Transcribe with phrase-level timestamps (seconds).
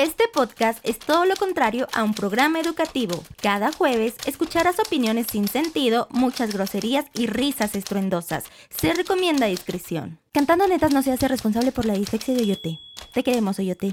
[0.00, 3.22] Este podcast es todo lo contrario a un programa educativo.
[3.42, 8.44] Cada jueves escucharás opiniones sin sentido, muchas groserías y risas estruendosas.
[8.70, 10.18] Se recomienda discreción.
[10.32, 12.78] Cantando Netas no se hace responsable por la dislexia de Oyote.
[13.12, 13.92] Te queremos, Oyote.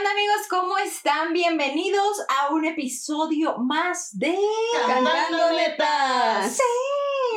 [0.00, 0.46] Onda amigos?
[0.48, 1.32] ¿Cómo están?
[1.34, 4.34] Bienvenidos a un episodio más de
[4.86, 5.38] Cantando.
[6.48, 6.62] Sí,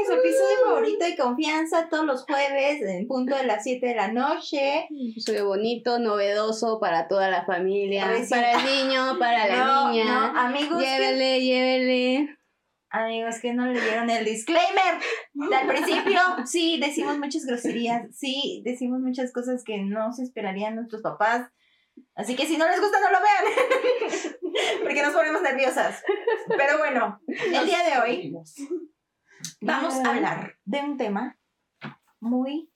[0.06, 4.08] su episodio favorito de confianza todos los jueves en punto de las 7 de la
[4.14, 4.88] noche.
[4.90, 10.06] Episodio bonito, novedoso para toda la familia, para el niño, para la No, niña.
[10.06, 12.38] no, amigos, que, llévele, llévele.
[12.92, 15.00] amigos que no leyeron el disclaimer
[15.54, 16.20] al principio.
[16.46, 18.04] Sí, decimos muchas groserías.
[18.16, 21.50] Sí, decimos muchas cosas que no se esperarían nuestros papás.
[22.16, 24.36] Así que si no les gusta, no lo vean.
[24.84, 26.04] Porque nos ponemos nerviosas.
[26.48, 28.34] Pero bueno, el día de hoy
[29.62, 31.40] vamos a hablar de un tema
[32.20, 32.72] muy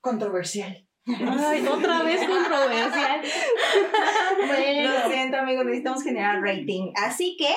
[0.00, 0.86] controversial.
[1.06, 3.22] Ay, otra vez controversial.
[4.84, 6.92] Lo siento, amigos, necesitamos generar rating.
[6.96, 7.48] Así que,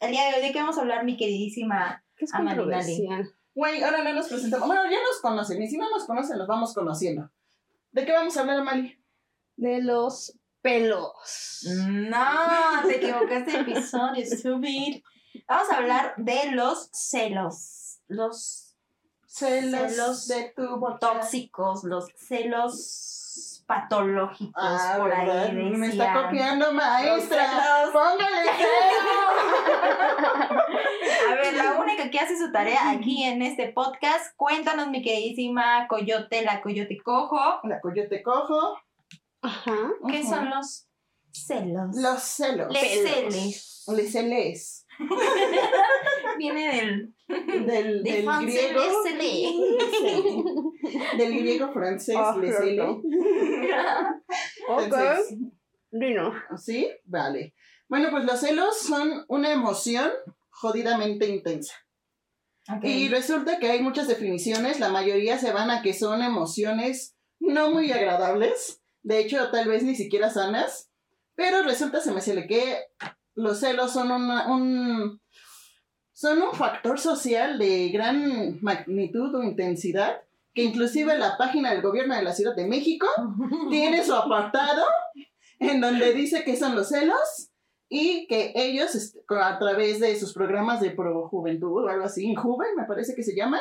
[0.00, 2.04] el día de hoy, ¿de qué vamos a hablar, mi queridísima?
[2.16, 3.28] ¿Qué es controversial?
[3.54, 4.66] Güey, ahora no nos presentamos.
[4.66, 5.60] Bueno, ya nos conocen.
[5.62, 7.30] Y si no nos conocen, los vamos conociendo.
[7.90, 9.01] ¿De qué vamos a hablar, Mali?
[9.56, 11.64] De los pelos.
[11.86, 15.02] No, te equivocaste de episodio, stupid.
[15.48, 17.98] Vamos a hablar de los celos.
[18.08, 18.68] Los
[19.26, 20.98] Celos, Celos de tu boca.
[21.00, 25.44] tóxicos, los celos patológicos Ah, por ¿verdad?
[25.46, 25.52] ahí.
[25.54, 27.46] Me está copiando, maestra.
[27.46, 27.90] celos.
[27.92, 30.02] Póngale cero.
[31.30, 35.86] A ver, la única que hace su tarea aquí en este podcast, cuéntanos, mi queridísima
[35.88, 38.76] Coyote, la Coyote Cojo, La coyote cojo.
[39.42, 39.90] Ajá.
[40.08, 40.88] ¿qué son los
[41.32, 41.96] celos?
[41.96, 42.72] Los celos.
[42.72, 43.84] Les celes.
[43.88, 44.86] Les celes.
[46.38, 47.14] Viene del,
[47.66, 49.02] Del, de del griego.
[49.04, 49.52] celes.
[51.18, 52.64] Del griego francés, Ah, les claro.
[52.64, 52.82] cele.
[54.68, 54.82] Ok.
[54.82, 55.38] Entonces,
[55.90, 56.32] Dino.
[56.56, 56.88] ¿Sí?
[57.04, 57.54] Vale.
[57.88, 60.10] Bueno, pues los celos son una emoción
[60.50, 61.74] jodidamente intensa.
[62.68, 62.84] Ok.
[62.84, 67.70] Y resulta que hay muchas definiciones, la mayoría se van a que son emociones no
[67.72, 70.90] muy agradables, de hecho tal vez ni siquiera sanas,
[71.34, 72.78] pero resulta, se me sale que
[73.34, 75.20] los celos son una- un,
[76.12, 80.22] son un factor social de gran magnitud o intensidad,
[80.54, 83.06] que inclusive la página del gobierno de la Ciudad de México
[83.70, 84.84] tiene su apartado
[85.58, 87.50] en donde dice que son los celos
[87.88, 92.24] y que ellos este, a través de sus programas de pro juventud o algo así,
[92.26, 93.60] Injuven me parece que se llama,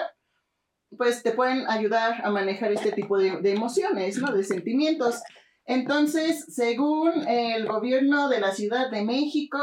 [0.98, 4.32] pues te pueden ayudar a manejar este tipo de, de emociones, ¿no?
[4.32, 5.22] De sentimientos.
[5.66, 9.60] Entonces, según el gobierno de la Ciudad de México,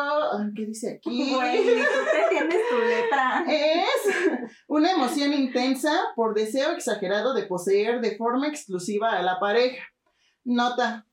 [0.55, 1.35] ¿qué dice aquí?
[1.35, 3.45] Güey, tú te tienes tu letra.
[3.47, 9.85] Es una emoción intensa por deseo exagerado de poseer de forma exclusiva a la pareja.
[10.45, 11.08] Nota,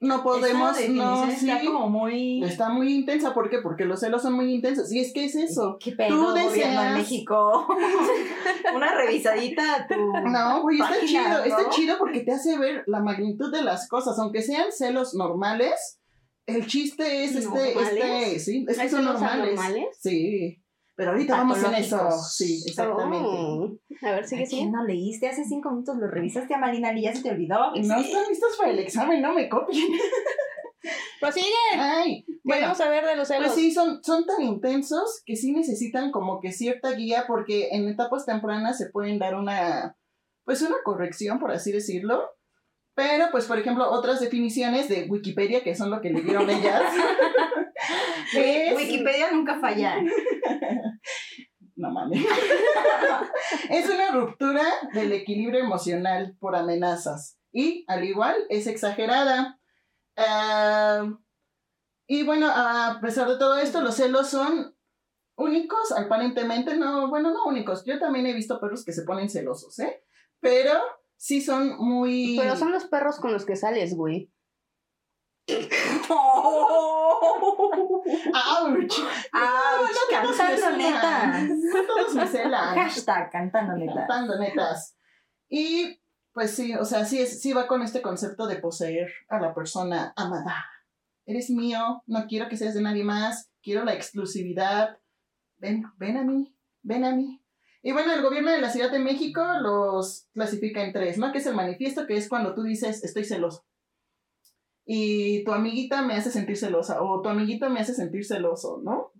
[0.00, 2.44] no podemos, no, sí, Está como muy...
[2.44, 3.58] está muy intensa, ¿por qué?
[3.58, 4.92] Porque los celos son muy intensos.
[4.92, 5.76] Y es que es eso.
[5.80, 7.66] ¿Qué pedo, Tú deseas- México?
[8.74, 9.94] Una revisadita a tu...
[9.96, 11.38] No, güey, está chido, ¿no?
[11.44, 16.00] está chido porque te hace ver la magnitud de las cosas, aunque sean celos normales.
[16.46, 18.04] El chiste es este, ¿Normales?
[18.04, 19.58] este, sí, es que ¿Hay son normales.
[19.58, 19.86] anormales?
[20.00, 20.62] Sí,
[20.98, 22.10] pero ahorita vamos en eso.
[22.10, 23.24] Sí, exactamente.
[23.24, 23.70] Oh.
[24.02, 24.68] A ver, sigue, ¿A sigue.
[24.68, 25.28] no leíste?
[25.28, 27.70] Hace cinco minutos lo revisaste a Marina y ya se te olvidó.
[27.70, 29.86] No están listos para el examen, no me copien.
[31.20, 31.46] Prosigue.
[31.76, 33.46] Ay, bueno, Queremos saber de los celos.
[33.46, 37.88] pues sí, son, son tan intensos que sí necesitan como que cierta guía porque en
[37.88, 39.96] etapas tempranas se pueden dar una,
[40.42, 42.24] pues una corrección, por así decirlo.
[42.96, 46.82] Pero, pues, por ejemplo, otras definiciones de Wikipedia, que son lo que le dieron ellas,
[48.36, 48.76] es...
[48.76, 49.96] Wikipedia nunca falla.
[51.78, 52.20] No mames.
[53.70, 57.38] es una ruptura del equilibrio emocional por amenazas.
[57.52, 59.60] Y, al igual, es exagerada.
[60.16, 61.08] Ah,
[62.08, 64.76] y bueno, a pesar de todo esto, los celos son
[65.36, 67.84] únicos, aparentemente, no, bueno, no únicos.
[67.84, 70.02] Yo también he visto perros que se ponen celosos, ¿eh?
[70.40, 70.72] Pero
[71.16, 72.36] sí son muy...
[72.40, 74.32] Pero son los perros con los que sales, güey.
[76.08, 77.22] ¡Auch!
[78.34, 78.68] ¡Auch!
[78.70, 78.86] Me
[80.10, 81.48] Cantando netas.
[81.86, 82.74] Todos me celan.
[82.74, 83.94] Hashtag cantando neta.
[83.94, 84.96] Cantando netas.
[85.48, 86.00] Y
[86.32, 90.12] pues sí, o sea, sí, sí va con este concepto de poseer a la persona
[90.16, 90.66] amada.
[91.26, 94.98] Eres mío, no quiero que seas de nadie más, quiero la exclusividad.
[95.56, 97.42] Ven, ven a mí, ven a mí.
[97.82, 101.32] Y bueno, el gobierno de la Ciudad de México los clasifica en tres, ¿no?
[101.32, 103.64] Que es el manifiesto, que es cuando tú dices, estoy celoso.
[104.90, 109.12] Y tu amiguita me hace sentir celosa o tu amiguito me hace sentir celoso, ¿no?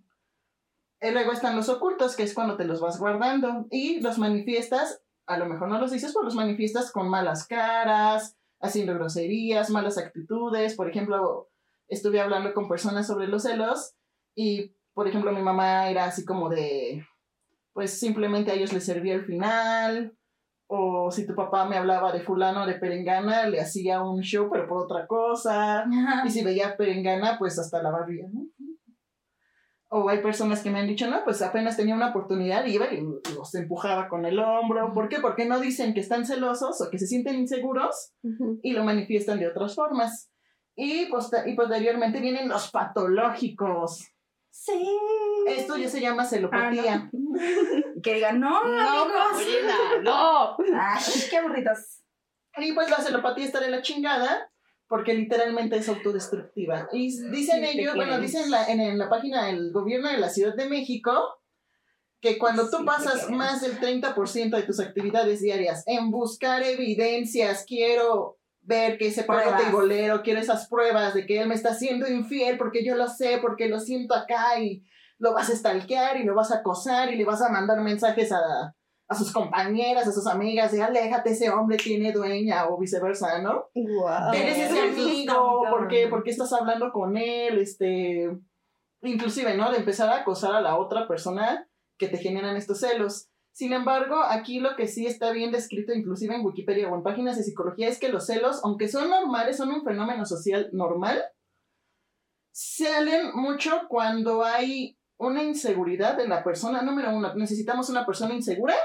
[0.98, 5.02] Y luego están los ocultos, que es cuando te los vas guardando y los manifiestas,
[5.26, 9.98] a lo mejor no los dices, pero los manifiestas con malas caras, haciendo groserías, malas
[9.98, 10.74] actitudes.
[10.74, 11.50] Por ejemplo,
[11.86, 13.94] estuve hablando con personas sobre los celos
[14.34, 17.04] y, por ejemplo, mi mamá era así como de,
[17.74, 20.16] pues simplemente a ellos les servía el final,
[20.70, 24.68] o si tu papá me hablaba de fulano de perengana, le hacía un show, pero
[24.68, 25.86] por otra cosa.
[26.26, 28.46] Y si veía perengana, pues hasta la barría, ¿no?
[29.90, 33.02] O hay personas que me han dicho, no, pues apenas tenía una oportunidad, iba y
[33.34, 34.92] los empujaba con el hombro.
[34.92, 35.20] ¿Por qué?
[35.20, 38.12] Porque no dicen que están celosos o que se sienten inseguros
[38.62, 40.30] y lo manifiestan de otras formas.
[40.76, 41.08] Y,
[41.46, 44.06] y posteriormente vienen los patológicos.
[44.60, 44.98] Sí.
[45.46, 47.10] Esto ya se llama celopatía.
[48.02, 50.02] Que digan, no, No, amigos.
[50.02, 50.56] No.
[50.74, 52.02] Ay, qué aburridos.
[52.56, 54.50] Y pues la celopatía está de la chingada
[54.88, 56.88] porque literalmente es autodestructiva.
[56.92, 60.18] Y dicen Sí, ellos, bueno, dicen en la, en, en la página del gobierno de
[60.18, 61.40] la Ciudad de México
[62.20, 67.64] que cuando tú Sí, pasas más del 30% de tus actividades diarias en buscar evidencias,
[67.64, 68.37] quiero
[68.68, 72.58] ver que ese perro teibolero, quiero esas pruebas de que él me está siendo infiel
[72.58, 74.84] porque yo lo sé, porque lo siento acá y
[75.18, 78.30] lo vas a stalkear y lo vas a acosar y le vas a mandar mensajes
[78.30, 78.76] a,
[79.08, 83.70] a sus compañeras, a sus amigas de aléjate, ese hombre tiene dueña o viceversa, ¿no?
[83.74, 84.34] Guau.
[84.34, 85.88] Eres ese amigo, ¿por cabrón.
[85.88, 86.06] qué?
[86.08, 87.58] ¿Por qué estás hablando con él?
[87.58, 88.30] Este,
[89.00, 89.72] inclusive, ¿no?
[89.72, 91.66] De empezar a acosar a la otra persona
[91.96, 93.30] que te generan estos celos.
[93.58, 97.36] Sin embargo, aquí lo que sí está bien descrito, inclusive en Wikipedia o en páginas
[97.36, 101.20] de psicología, es que los celos, aunque son normales, son un fenómeno social normal,
[102.52, 106.82] salen mucho cuando hay una inseguridad en la persona.
[106.82, 108.76] Número uno, necesitamos una persona insegura.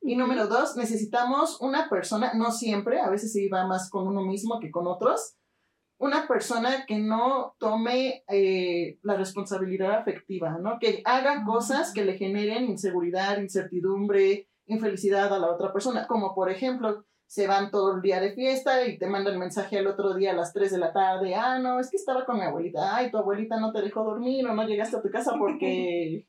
[0.00, 4.22] Y número dos, necesitamos una persona, no siempre, a veces sí va más con uno
[4.22, 5.36] mismo que con otros,
[5.98, 10.78] una persona que no tome eh, la responsabilidad afectiva, ¿no?
[10.78, 16.50] Que haga cosas que le generen inseguridad, incertidumbre, infelicidad a la otra persona, como por
[16.50, 20.32] ejemplo, se van todo el día de fiesta y te mandan mensaje al otro día
[20.32, 23.10] a las 3 de la tarde, ah, no, es que estaba con mi abuelita, ay,
[23.10, 26.26] tu abuelita no te dejó dormir o no llegaste a tu casa porque...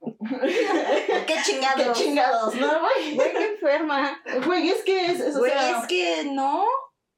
[0.00, 0.06] Qué
[1.26, 1.98] ¡Qué chingados.
[1.98, 3.16] chingados, no, güey!
[3.16, 4.18] Güey, qué enferma.
[4.44, 6.64] Güey, es que es, es, o Güey, sea, es que no.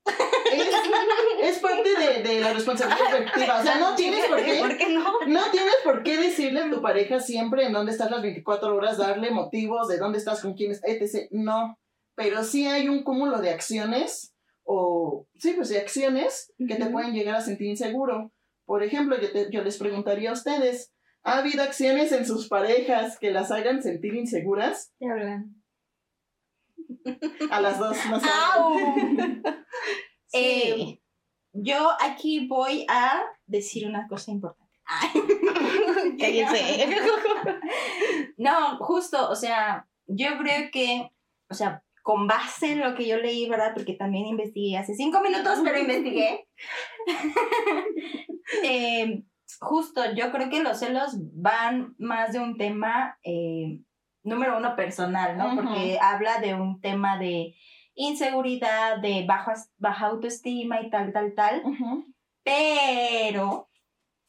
[0.06, 0.68] Es,
[1.42, 3.60] es parte de, de la responsabilidad afectiva.
[3.60, 5.04] O sea, no tienes por qué, ¿Por qué no?
[5.26, 8.98] no tienes por qué decirle a tu pareja siempre en dónde estás las 24 horas,
[8.98, 11.28] darle motivos de dónde estás, con quién estás, etc.
[11.30, 11.78] No.
[12.14, 14.34] Pero sí hay un cúmulo de acciones,
[14.64, 18.32] o sí, pues de acciones que te pueden llegar a sentir inseguro.
[18.66, 20.92] Por ejemplo, yo, te- yo les preguntaría a ustedes,
[21.22, 24.92] ¿ha habido acciones en sus parejas que las hagan sentir inseguras?
[24.98, 25.57] Te hablan.
[27.50, 28.28] A las dos, no sé.
[30.32, 31.00] Eh,
[31.52, 34.68] yo aquí voy a decir una cosa importante.
[36.18, 36.88] Cállense.
[38.36, 41.10] No, justo, o sea, yo creo que,
[41.50, 43.72] o sea, con base en lo que yo leí, ¿verdad?
[43.74, 46.46] Porque también investigué hace cinco minutos, pero investigué.
[48.64, 49.24] Eh,
[49.60, 53.82] justo, yo creo que los celos van más de un tema, eh,
[54.28, 55.56] número uno, personal, ¿no?
[55.56, 57.54] Porque habla de un tema de
[57.94, 61.62] inseguridad, de baja, baja autoestima y tal, tal, tal.
[62.44, 63.68] Pero,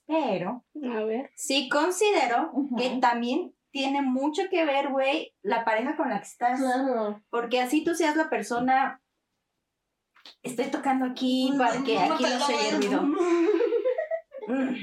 [0.07, 1.31] pero, A ver.
[1.35, 6.59] sí considero que también tiene mucho que ver, güey, la pareja con la que estás.
[6.59, 7.21] Claro.
[7.29, 9.01] Porque así tú seas la persona.
[10.43, 13.01] Estoy tocando aquí para que aquí no se oye ruido.
[14.47, 14.75] Mm.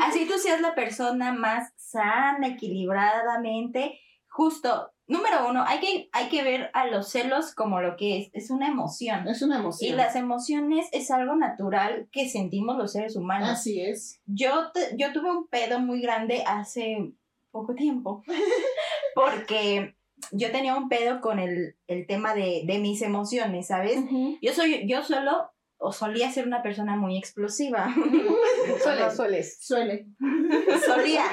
[0.00, 4.00] Así tú seas la persona más sana, equilibradamente.
[4.38, 8.30] Justo, número uno, hay que, hay que ver a los celos como lo que es.
[8.34, 9.26] Es una emoción.
[9.26, 9.96] Es una Y emoción.
[9.96, 13.48] las emociones es algo natural que sentimos los seres humanos.
[13.48, 14.20] Así es.
[14.26, 17.12] Yo, te- yo tuve un pedo muy grande hace
[17.50, 18.22] poco tiempo.
[19.16, 19.96] Porque
[20.30, 23.98] yo tenía un pedo con el, el tema de, de mis emociones, ¿sabes?
[24.40, 27.88] Yo soy, yo solo, o solía ser una persona muy explosiva.
[28.84, 29.58] Sueles, sueles.
[29.60, 30.06] Suele.
[30.86, 31.24] solía.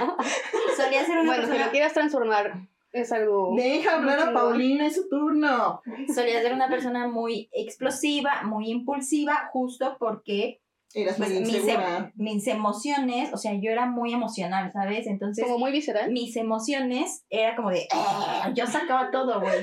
[0.75, 1.65] Solía ser una Bueno, si persona.
[1.65, 2.67] lo quieras transformar,
[3.01, 3.53] es algo.
[3.55, 4.33] Deja hablar a.
[4.33, 5.81] Paulina, es su turno.
[6.13, 10.61] Solía ser una persona muy explosiva, muy impulsiva, justo porque
[10.93, 15.07] Eras pues, muy mis, em- mis emociones, o sea, yo era muy emocional, ¿sabes?
[15.07, 16.09] Entonces, Como muy visceral.
[16.11, 19.55] mis emociones era como de, "Ah", yo sacaba todo, güey.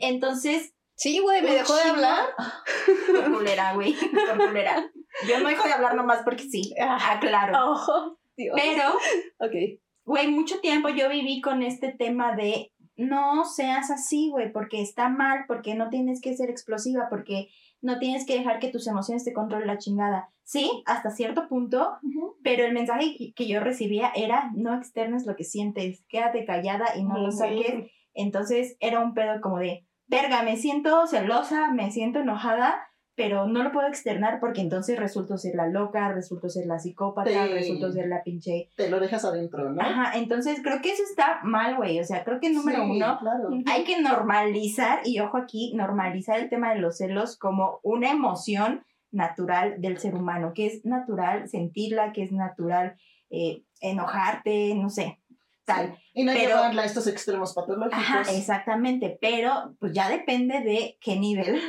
[0.00, 2.20] Entonces, Sí, güey, me dejó de hablar.
[3.26, 4.88] Por culera, güey, por culera.
[5.28, 7.14] Yo no dejo de hablar nomás porque sí, Ah.
[7.14, 7.52] aclaro.
[7.58, 8.56] Oh, Dios.
[8.56, 8.90] Pero,
[9.38, 9.80] Ok.
[10.04, 15.08] Güey, mucho tiempo yo viví con este tema de no seas así, güey, porque está
[15.08, 17.48] mal, porque no tienes que ser explosiva, porque
[17.80, 20.30] no tienes que dejar que tus emociones te controlen la chingada.
[20.44, 21.96] Sí, hasta cierto punto,
[22.42, 27.02] pero el mensaje que- yo recibía era, no externes lo que sientes, quédate callada y
[27.04, 27.34] no lo Ok.
[27.34, 27.90] saques.
[28.14, 33.62] Entonces era un pedo como de, verga, me siento celosa, me siento enojada, pero no
[33.62, 37.52] lo puedo externar porque entonces resulto ser la loca, resulto ser la psicópata, Sí.
[37.52, 38.70] resulto ser la pinche...
[38.76, 39.80] Te lo dejas adentro, ¿no?
[39.80, 42.00] Ajá, entonces creo que eso está mal, güey.
[42.00, 43.48] O sea, creo que número Sí, uno, Claro.
[43.66, 48.84] hay que normalizar, y ojo aquí, normalizar el tema de los celos como una emoción
[49.12, 52.96] natural del ser humano, que es natural sentirla, que es natural
[53.30, 55.20] eh, enojarte, no sé,
[55.64, 55.96] tal.
[56.12, 57.98] Y no Pero- llevarla a estos extremos patológicos.
[57.98, 61.60] Ajá, exactamente, pero pues ya depende de qué nivel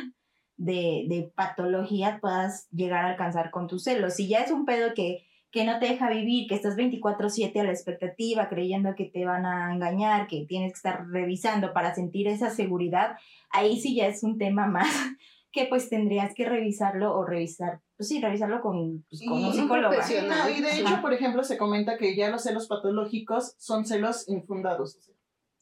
[0.58, 4.16] de, de patología puedas llegar a alcanzar con tus celos.
[4.16, 7.64] Si ya es un pedo que, que no te deja vivir, que estás 24/7 a
[7.64, 12.28] la expectativa, creyendo que te van a engañar, que tienes que estar revisando para sentir
[12.28, 13.18] esa seguridad,
[13.52, 14.88] ahí sí ya es un tema más
[15.52, 19.54] que pues tendrías que revisarlo o revisar, pues sí, revisarlo con, pues, con Y un
[19.54, 19.96] psicólogo.
[19.96, 21.02] No, y de hecho, Ajá.
[21.02, 25.00] por ejemplo, se comenta que ya los celos patológicos son celos infundados.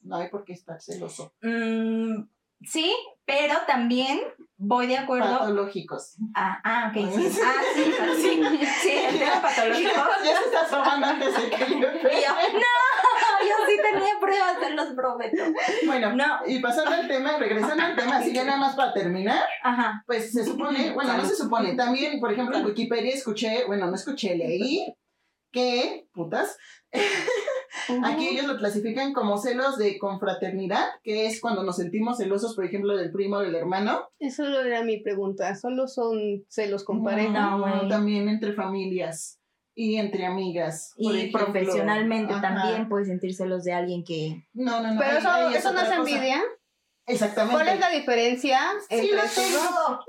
[0.01, 1.33] no hay por qué estar celoso.
[1.43, 2.23] Mm,
[2.63, 2.91] sí,
[3.25, 4.19] pero también
[4.57, 6.15] voy de acuerdo Patológicos.
[6.35, 7.39] Ah, ah, ok, sí.
[7.43, 7.83] Ah, sí,
[8.21, 8.41] sí.
[8.81, 9.89] Sí, el tema patológico.
[10.25, 14.87] Ya se está asomando antes de que yo no, yo sí tenía pruebas, te los
[14.93, 15.43] prometo.
[15.85, 19.43] Bueno, No, y pasando al tema, regresando al tema, así ya nada más para terminar,
[19.63, 20.03] ajá.
[20.05, 23.95] pues se supone, bueno, no se supone, también, por ejemplo, en Wikipedia escuché, bueno, no
[23.95, 24.95] escuché, leí
[25.53, 26.57] que, putas,
[28.03, 32.65] aquí ellos lo clasifican como celos de confraternidad, que es cuando nos sentimos celosos, por
[32.65, 34.09] ejemplo, del primo o del hermano.
[34.19, 35.55] Eso era mi pregunta.
[35.55, 37.57] ¿Solo son celos con pareja?
[37.57, 39.39] No, también entre familias
[39.75, 40.93] y entre amigas.
[40.97, 41.45] Y ejemplo.
[41.45, 42.41] profesionalmente Ajá.
[42.41, 44.47] también puedes sentir celos de alguien que...
[44.53, 44.99] No, no, no.
[44.99, 46.41] Pero eso, no es cosa.
[47.05, 47.55] Exactamente.
[47.55, 49.35] ¿Cuál es la diferencia ¡Sí entre dos?
[49.35, 49.99] tengo!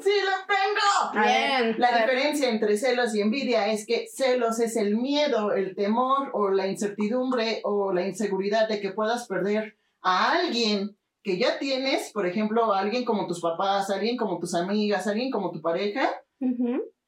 [0.00, 1.24] ¡Sí lo tengo!
[1.24, 1.74] Bien.
[1.78, 6.50] La diferencia entre celos y envidia es que celos es el miedo, el temor o
[6.50, 12.26] la incertidumbre o la inseguridad de que puedas perder a alguien que ya tienes, por
[12.26, 15.60] ejemplo, a alguien como tus papás, a alguien como tus amigas, a alguien como tu
[15.60, 16.22] pareja,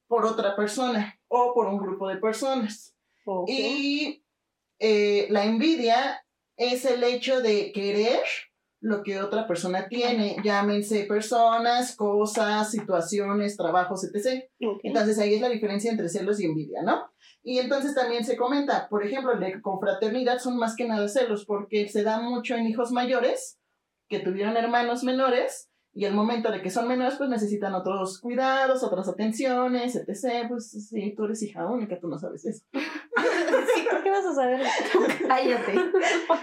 [0.09, 2.95] por otra persona o por un grupo de personas.
[3.47, 4.25] Y
[4.79, 6.25] eh, la envidia
[6.57, 8.23] es el hecho de querer
[8.87, 14.45] lo que otra persona tiene, llámense personas, cosas, situaciones, trabajos, etc.
[14.65, 14.81] Ok.
[14.85, 17.11] Entonces ahí es la diferencia entre celos y envidia, ¿no?
[17.43, 21.89] Y entonces también se comenta, por ejemplo, de confraternidad son más que nada celos porque
[21.89, 23.59] se da mucho en hijos mayores
[24.09, 28.85] que tuvieron hermanos menores y al momento de que son menores pues necesitan otros cuidados,
[28.85, 30.47] otras atenciones, etc.
[30.49, 32.65] Pues sí, tú eres hija única, tú no sabes eso.
[33.75, 34.61] Sí, ¿por qué vas a saber?
[35.29, 35.75] cállate.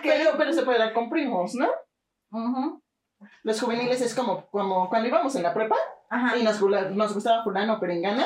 [0.01, 1.67] Pero, pero se puede dar con primos, ¿no?
[3.43, 5.75] Los juveniles es como, como cuando íbamos en la prepa
[6.09, 6.37] Ajá.
[6.37, 8.25] y nos, nos gustaba fulano perengana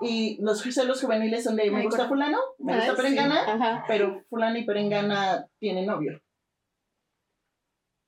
[0.00, 2.96] y los celos juveniles son de me Ay, gusta fulano, me gusta sí.
[2.96, 3.84] perengana, Ajá.
[3.88, 6.20] pero fulano y perengana tienen novio.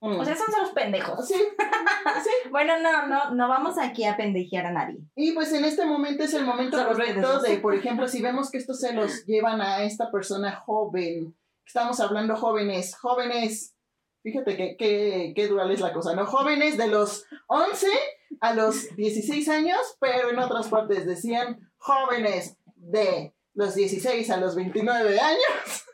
[0.01, 0.19] Mm.
[0.19, 1.27] O sea, son celos pendejos.
[1.27, 2.29] sí, sí.
[2.51, 4.99] Bueno, no, no, no vamos aquí a pendejear a nadie.
[5.15, 8.57] Y pues en este momento es el momento correcto de, por ejemplo, si vemos que
[8.57, 11.35] estos celos llevan a esta persona joven,
[11.65, 13.75] estamos hablando jóvenes, jóvenes,
[14.23, 16.25] fíjate que, que, qué dual es la cosa, ¿no?
[16.25, 17.87] Jóvenes de los 11
[18.41, 24.55] a los 16 años, pero en otras partes decían jóvenes de los 16 a los
[24.55, 25.85] 29 años.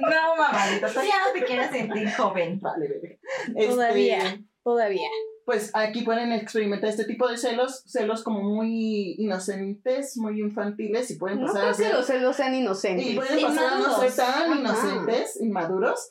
[0.00, 2.60] No, mamadito, tú ya no te quieres sentir joven.
[2.60, 3.20] Vale, bebé.
[3.54, 4.40] Este, Todavía.
[4.62, 5.08] Todavía.
[5.46, 11.16] pues aquí pueden experimentar este tipo de celos, celos como muy inocentes, muy infantiles y
[11.16, 13.06] pueden No pasar creo a ser que los celos sean inocentes.
[13.06, 14.16] Y pueden pasar a no ser Inmaduros.
[14.16, 14.56] tan Ajá.
[14.60, 16.10] inocentes, inmaduros.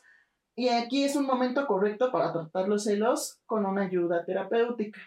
[0.60, 5.00] Y aquí es un momento correcto para tratar los celos con una ayuda terapéutica.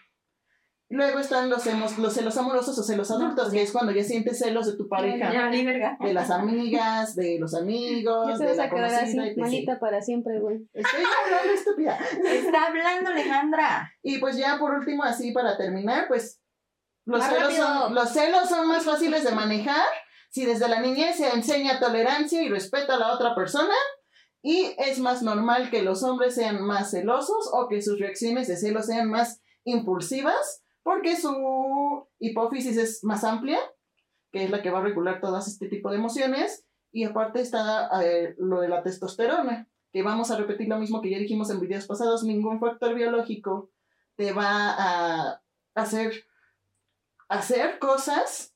[0.89, 4.39] Luego están los, hemos- los celos amorosos o celos adultos, que es cuando ya sientes
[4.39, 8.69] celos de tu pareja, Ya de las amigas, de los Ya amigos, de la así,
[8.69, 9.37] conocida, etc.
[9.37, 10.67] malita para siempre, güey.
[10.73, 11.99] Estoy hablando estúpida.
[12.25, 13.91] Está hablando Alejandra.
[14.03, 16.39] Y pues ya por último, así para terminar, pues
[17.05, 17.67] los Más celos, rápido.
[17.67, 19.85] son, los celos son más fáciles de manejar
[20.29, 23.73] si desde la niñez se enseña tolerancia y respeto a la otra persona.
[24.43, 28.57] Y es más normal que los hombres sean más celosos o que sus reacciones de
[28.57, 33.57] celos sean más impulsivas porque su hipófisis es más amplia,
[34.33, 36.65] que es la que va a regular todas este tipo de emociones.
[36.91, 41.09] Y aparte está eh, lo de la testosterona, que vamos a repetir lo mismo que
[41.09, 43.71] ya dijimos en videos pasados, ningún factor biológico
[44.15, 45.41] te va a
[45.73, 46.25] hacer,
[47.29, 48.53] hacer cosas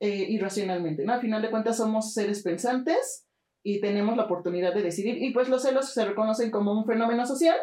[0.00, 1.14] eh, irracionalmente, ¿no?
[1.14, 3.27] Al final de cuentas somos seres pensantes
[3.68, 5.22] y tenemos la oportunidad de decidir.
[5.22, 7.56] Y pues los celos se reconocen como un fenómeno social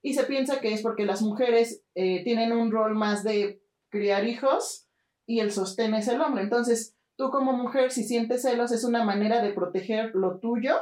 [0.00, 4.28] y se piensa que es porque las mujeres eh, tienen un rol más de criar
[4.28, 4.86] hijos
[5.26, 6.44] y el sostén es el hombre.
[6.44, 10.76] Entonces, tú como mujer, si sientes celos, es una manera de proteger lo tuyo,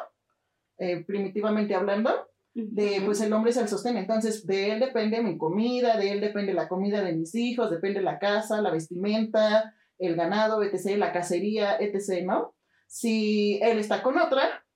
[0.77, 2.11] eh, primitivamente hablando,
[2.53, 6.21] de pues el hombre es el sostén, entonces de él depende mi comida, de él
[6.21, 11.13] depende la comida de mis hijos, depende la casa, la vestimenta, el ganado, etc., la
[11.13, 12.53] cacería, etc., ¿no?
[12.89, 14.67] Si él está con otra,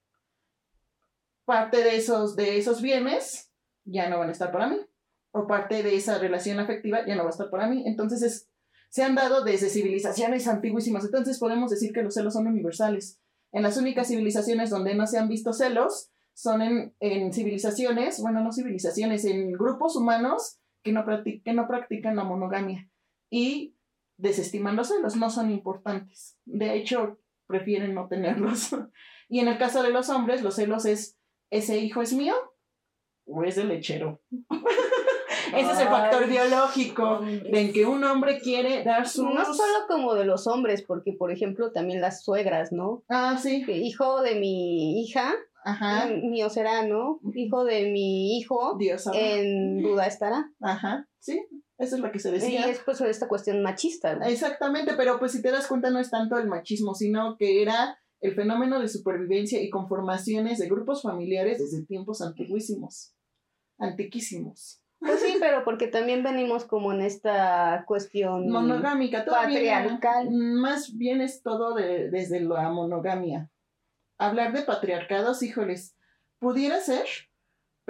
[1.45, 3.51] parte de esos, de esos bienes
[3.85, 4.77] ya no van a estar para mí,
[5.33, 8.49] o parte de esa relación afectiva ya no va a estar para mí, entonces es,
[8.91, 13.19] se han dado desde civilizaciones antiguísimas, entonces podemos decir que los celos son universales.
[13.51, 18.41] En las únicas civilizaciones donde no se han visto celos, son en, en civilizaciones, bueno,
[18.43, 22.89] no civilizaciones, en grupos humanos que no, que no practican la monogamia
[23.31, 23.75] y
[24.17, 26.37] desestiman los celos, no son importantes.
[26.45, 27.19] De hecho,
[27.53, 28.71] prefieren no tenerlos.
[29.29, 31.19] y en el caso de los hombres, los celos es,
[31.51, 32.35] ¿ese hijo es mío
[33.27, 34.21] o es del lechero?
[35.55, 37.43] Ese es el factor Ay, biológico hombres.
[37.43, 39.25] de en que un hombre quiere dar sus...
[39.25, 43.05] No solo como de los hombres, porque por ejemplo también las suegras, ¿no?
[43.11, 43.63] Ah, sí.
[43.69, 46.07] Hijo de mi hija, Ajá.
[46.07, 47.21] mm, mío será, ¿no?
[47.35, 50.51] Hijo de mi hijo, Dios en duda estará.
[50.63, 51.07] Ajá.
[51.19, 51.45] Sí,
[51.83, 52.67] eso es lo que se Y decía.
[52.69, 54.15] es pues esta cuestión machista.
[54.17, 54.25] ¿no?
[54.27, 57.99] Exactamente, pero pues si te das cuenta no es tanto el machismo, sino que era
[58.21, 63.15] el fenómeno de supervivencia y conformaciones de grupos familiares desde tiempos antiguísimos,
[63.79, 64.79] antiquísimos.
[65.01, 70.29] Pues sí, pero porque también venimos como en esta cuestión Monogámica, patriarcal.
[70.31, 73.51] más bien es todo de- desde la monogamia.
[74.19, 75.97] Hablar de patriarcados, híjoles,
[76.39, 77.05] pudiera ser,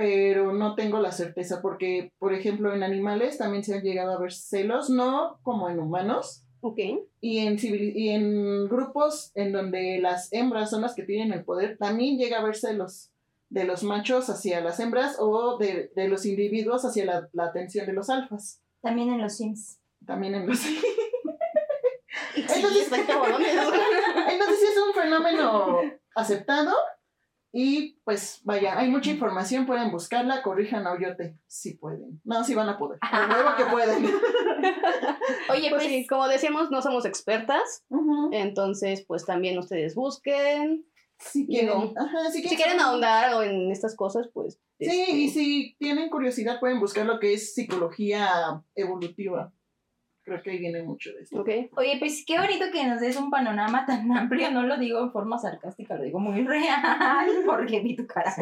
[0.03, 4.19] pero no tengo la certeza, porque, por ejemplo, en animales también se han llegado a
[4.19, 6.79] ver celos, no como en humanos, Ok.
[7.21, 11.45] y en, civil- y en grupos en donde las hembras son las que tienen el
[11.45, 13.13] poder, también llega a haber celos
[13.49, 17.87] de los machos hacia las hembras o de, de los individuos hacia la, la atención
[17.87, 18.61] de los alfas.
[18.81, 19.79] También en los Sims.
[20.05, 20.59] También en los...
[20.59, 20.81] Sí,
[22.35, 23.41] Entonces- está cabrón.
[23.41, 25.79] Entonces sí es un fenómeno
[26.17, 26.75] aceptado
[27.53, 32.21] y pues vaya, hay mucha información, pueden buscarla, corrijan a Oyote, si pueden.
[32.25, 32.99] No, sí van a poder.
[33.03, 34.05] A huevo que pueden.
[35.51, 37.85] Oye, Pues pues, sí, como decíamos, no somos expertas,
[38.33, 40.87] entonces pues también ustedes busquen.
[41.19, 44.59] Si quieren, ajá, si Si quieren, quieren ahondar o en estas cosas, pues...
[44.81, 49.53] Sí, este, y si tienen curiosidad pueden buscar lo que es psicología evolutiva.
[50.25, 51.41] Creo que ahí viene mucho de eso.
[51.41, 51.49] Ok.
[51.77, 54.51] oye, pues qué bonito que nos des un panorama tan amplio.
[54.53, 58.35] No lo digo en forma sarcástica, lo digo muy real, porque vi tu cara.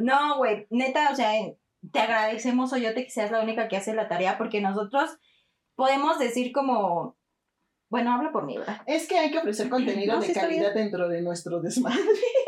[0.00, 1.32] No, güey, neta, o sea,
[1.92, 5.18] te agradecemos, Oyote, que seas la única que hace la tarea, porque nosotros
[5.74, 7.16] podemos decir como,
[7.88, 8.82] bueno, habla por mí, ¿verdad?
[8.86, 12.00] Es que hay que ofrecer contenido No, de sí calidad dentro de nuestro desmadre.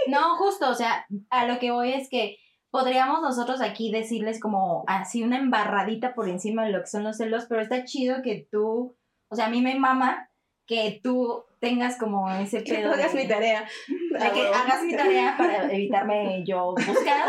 [0.06, 2.36] No, justo, o sea, a lo que voy es que
[2.72, 7.18] podríamos nosotros aquí decirles como así una embarradita por encima de lo que son los
[7.18, 8.96] celos, pero está chido que tú,
[9.28, 10.28] o sea, a mí me mama
[10.66, 12.88] que tú tengas como ese Que pedo.
[12.88, 13.60] tú hagas de- mi tarea.
[13.88, 17.28] de Ah, que hagas mi tarea para evitarme yo buscar.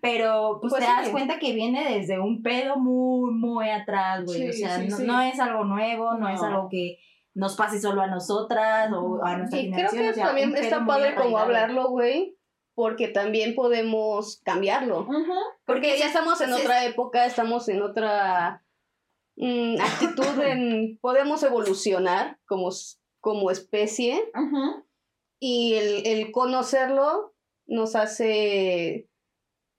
[0.00, 4.52] Pero pues, Pues te das cuenta que viene desde un pedo muy, muy atrás, güey.
[4.52, 6.98] Sí, o sea, sí, no, es algo nuevo, no, es algo que
[7.34, 10.86] nos pase solo a nosotras o a nuestra Y creo que o sea, también está
[10.86, 12.36] padre como hablarlo, güey,
[12.74, 15.06] porque también podemos cambiarlo.
[15.64, 18.64] Porque ya estamos en sí, otra época, estamos en otra
[19.36, 22.70] mm, actitud, en, podemos evolucionar como,
[23.20, 24.30] como especie
[25.40, 27.34] y el, el conocerlo
[27.66, 29.08] nos hace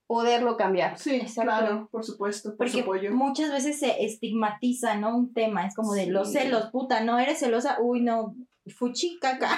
[0.08, 0.98] poderlo cambiar.
[0.98, 1.42] Sí, Exacto.
[1.42, 3.12] claro, por supuesto, por Porque su apoyo.
[3.14, 5.16] muchas veces se estigmatiza, ¿no?
[5.16, 8.36] Un tema, es como de los celos, puta, no eres celosa, uy, no,
[8.68, 9.58] fuchi caca.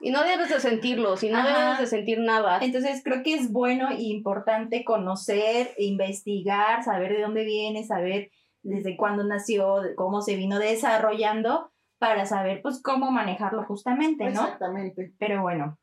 [0.00, 1.60] Y no debes de sentirlos, y no Ajá.
[1.60, 2.58] debes de sentir nada.
[2.60, 8.30] Entonces creo que es bueno e importante conocer, investigar, saber de dónde viene, saber
[8.62, 14.42] desde cuándo nació, de cómo se vino desarrollando, para saber pues cómo manejarlo justamente, ¿no?
[14.42, 15.12] Exactamente.
[15.20, 15.78] Pero bueno,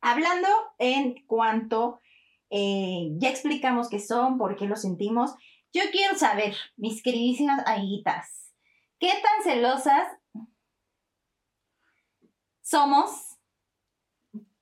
[0.00, 0.46] hablando
[0.78, 1.98] en cuanto,
[2.50, 5.34] eh, ya explicamos qué son, por qué lo sentimos,
[5.72, 8.54] yo quiero saber, mis queridísimas amiguitas,
[9.00, 10.06] ¿qué tan celosas
[12.68, 13.38] somos?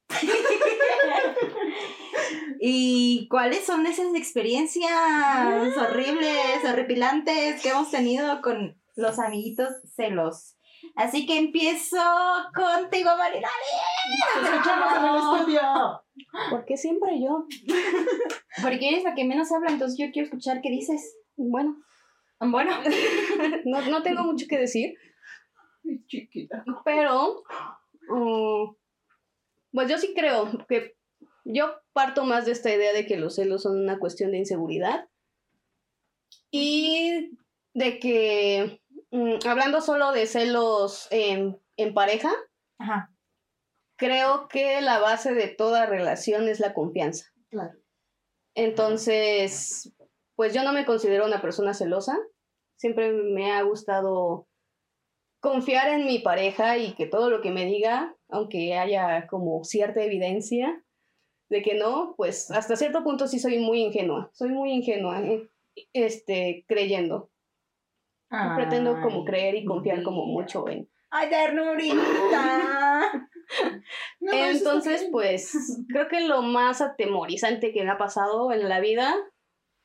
[2.61, 10.53] ¿Y cuáles son esas experiencias horribles, horripilantes que hemos tenido con los amiguitos celos?
[10.95, 11.99] Así que empiezo
[12.55, 13.49] contigo, Marina.
[14.35, 15.61] ¡Te escuchamos en el estudio!
[16.51, 17.49] Porque siempre yo.
[18.63, 21.17] Porque eres la que menos habla, entonces yo quiero escuchar qué dices.
[21.35, 21.77] Bueno,
[22.39, 22.71] Bueno,
[23.65, 24.95] no, no tengo mucho que decir.
[26.07, 26.65] Chiquita.
[26.85, 27.43] Pero,
[28.09, 28.75] mm,
[29.73, 30.97] pues yo sí creo que
[31.45, 35.09] yo parto más de esta idea de que los celos son una cuestión de inseguridad.
[36.51, 37.39] Y
[37.75, 42.33] de que, mm, hablando solo de celos en, en pareja,
[42.79, 43.13] Ajá.
[43.97, 47.27] creo que la base de toda relación es la confianza.
[47.51, 47.79] Claro.
[48.55, 49.93] Entonces,
[50.35, 52.17] pues yo no me considero una persona celosa.
[52.77, 54.49] Siempre me ha gustado
[55.47, 60.03] confiar en mi pareja y que todo lo que me diga, aunque haya como cierta
[60.03, 60.83] evidencia
[61.49, 64.29] de que no, pues hasta cierto punto sí soy muy ingenua.
[64.33, 65.49] Soy muy ingenua, eh,
[65.93, 67.31] este, creyendo.
[68.57, 70.91] Pretendo como creer y confiar como mucho en.
[71.11, 73.03] Ay, ternurita.
[74.19, 75.53] No, Entonces, pues,
[75.89, 79.15] creo que lo más atemorizante que me ha pasado en la vida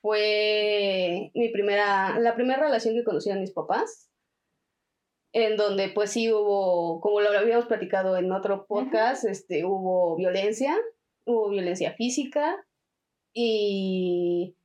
[0.02, 4.11] fue mi primera, la primera relación que conocí a mis papás,
[5.34, 10.78] en donde pues sí hubo, como lo habíamos platicado en otro podcast, este, hubo violencia,
[11.26, 12.65] hubo violencia física
[13.34, 14.56] y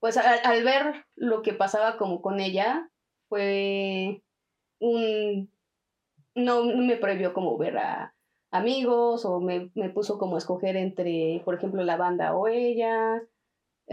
[0.00, 2.90] pues al, al ver lo que pasaba como con ella,
[3.28, 4.22] fue
[4.80, 5.50] un...
[6.34, 8.14] No, no me prohibió como ver a
[8.50, 13.22] amigos o me, me puso como a escoger entre, por ejemplo, la banda o ella,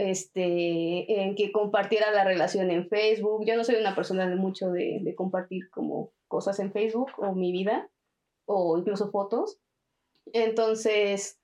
[0.00, 3.44] este, en que compartiera la relación en Facebook.
[3.44, 7.34] Yo no soy una persona de mucho de, de compartir como cosas en Facebook o
[7.34, 7.90] mi vida
[8.46, 9.58] o incluso fotos.
[10.32, 11.38] Entonces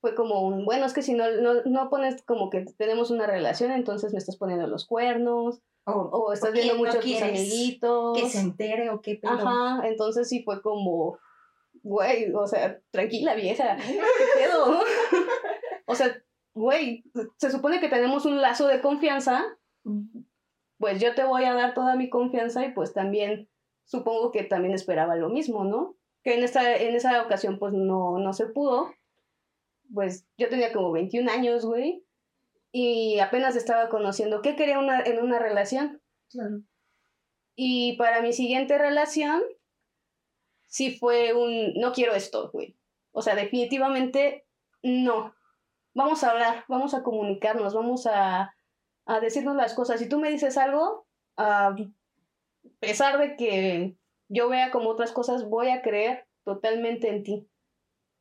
[0.00, 3.26] fue como un, bueno, es que si no, no, no pones como que tenemos una
[3.26, 6.98] relación, entonces me estás poniendo los cuernos O, o estás ¿o viendo quién no mucho
[6.98, 8.18] a tus amiguitos.
[8.18, 9.32] que se entere o qué pedo.
[9.32, 11.18] Ajá, entonces sí fue como,
[11.84, 14.00] güey, o sea, tranquila vieja, ¿qué
[14.34, 14.80] pedo?
[15.86, 16.20] o sea,
[16.54, 17.04] güey,
[17.36, 19.44] se supone que tenemos un lazo de confianza,
[20.78, 23.48] pues yo te voy a dar toda mi confianza y pues también
[23.84, 25.96] supongo que también esperaba lo mismo, ¿no?
[26.22, 28.92] Que en esta, en esa ocasión pues no, no se pudo,
[29.92, 32.04] pues yo tenía como 21 años, güey,
[32.72, 36.00] y apenas estaba conociendo qué quería una, en una relación.
[36.30, 36.62] Claro.
[37.54, 39.42] Y para mi siguiente relación,
[40.68, 42.76] sí fue un, no quiero esto, güey.
[43.12, 44.46] O sea, definitivamente
[44.82, 45.34] no.
[45.94, 48.54] Vamos a hablar, vamos a comunicarnos, vamos a,
[49.06, 50.00] a decirnos las cosas.
[50.00, 51.74] Si tú me dices algo, a
[52.80, 53.96] pesar de que
[54.28, 57.48] yo vea como otras cosas, voy a creer totalmente en ti.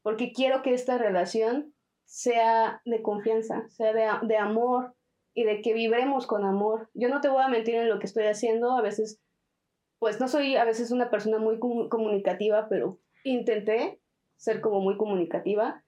[0.04, 1.74] Porque quiero que esta relación
[2.06, 4.96] sea de confianza, sea de, de amor
[5.34, 6.90] y de que vibremos con amor.
[6.94, 9.22] Yo no te voy a mentir en lo que estoy haciendo, a veces,
[10.00, 14.02] pues no soy a veces una persona muy comu- comunicativa, pero intenté
[14.36, 15.86] ser como muy comunicativa.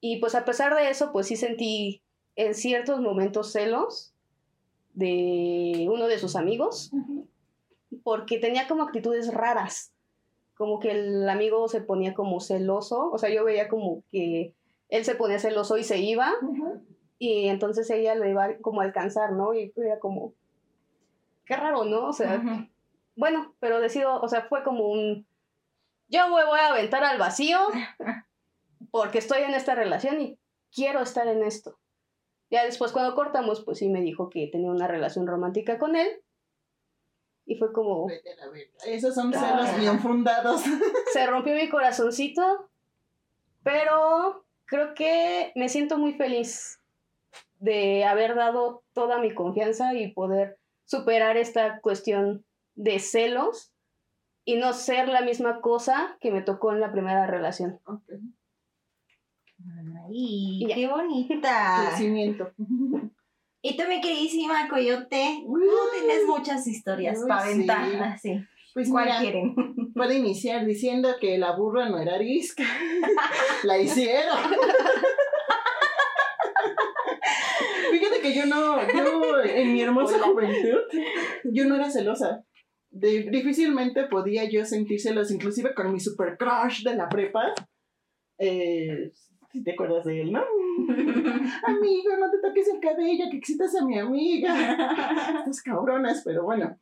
[0.00, 2.02] Y pues a pesar de eso, pues sí sentí
[2.36, 4.14] en ciertos momentos celos
[4.94, 6.92] de uno de sus amigos,
[8.04, 9.92] porque tenía como actitudes raras,
[10.56, 14.54] como que el amigo se ponía como celoso, o sea, yo veía como que
[14.88, 16.32] él se ponía celoso y se iba,
[17.18, 19.54] y entonces ella lo iba como a alcanzar, ¿no?
[19.54, 20.32] Y era como,
[21.44, 22.08] qué raro, ¿no?
[22.08, 22.68] O sea,
[23.16, 25.26] bueno, pero decido, o sea, fue como un,
[26.08, 27.58] yo me voy a aventar al vacío
[28.90, 30.38] porque estoy en esta relación y
[30.72, 31.78] quiero estar en esto.
[32.50, 36.08] Ya después cuando cortamos, pues sí me dijo que tenía una relación romántica con él.
[37.44, 38.88] Y fue como, Vete a.
[38.88, 40.62] Esos son celos bien fundados.
[41.12, 42.68] se rompió mi corazoncito,
[43.62, 46.80] pero creo que me siento muy feliz
[47.58, 53.72] de haber dado toda mi confianza y poder superar esta cuestión de celos
[54.44, 57.80] y no ser la misma cosa que me tocó en la primera relación.
[57.84, 58.02] Ok.
[59.58, 61.88] Ay, qué bonita.
[61.90, 62.52] Crecimiento.
[63.60, 65.60] Y tú, mi queridísima Coyote, tú
[65.92, 67.48] tienes muchas historias para sí.
[67.54, 68.02] aventar.
[68.04, 68.40] Así.
[68.72, 69.54] Pues ¿Cuál mira, quieren?
[69.94, 72.62] puede iniciar diciendo que la burra no era arisca.
[73.64, 74.38] la hicieron.
[77.90, 80.78] Fíjate que yo no, yo en mi hermosa juventud,
[81.52, 82.44] yo no era celosa.
[82.90, 87.54] De- difícilmente podía yo sentir celos, inclusive con mi super crush de la prepa.
[88.38, 89.10] Eh,
[89.58, 90.40] si te acuerdas de él, ¿no?
[91.66, 95.36] Amigo, no te toques el cabello, que excitas a mi amiga.
[95.40, 96.78] Estas cabronas, pero bueno.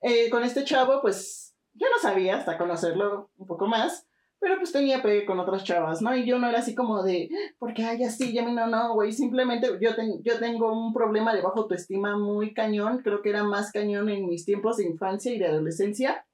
[0.00, 4.06] Eh, con este chavo, pues, yo no sabía hasta conocerlo un poco más,
[4.40, 6.14] pero pues tenía pegue con otras chavas, ¿no?
[6.16, 8.94] Y yo no era así como de, porque ay, así, y a mí no, no,
[8.94, 13.30] güey, simplemente yo, ten- yo tengo un problema de baja autoestima muy cañón, creo que
[13.30, 16.24] era más cañón en mis tiempos de infancia y de adolescencia,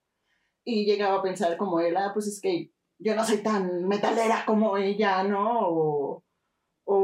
[0.65, 2.73] y llegaba a pensar como él, ah, pues es que
[3.05, 5.69] yo no soy tan metalera como ella, ¿no?
[5.69, 6.25] O,
[6.87, 6.97] o,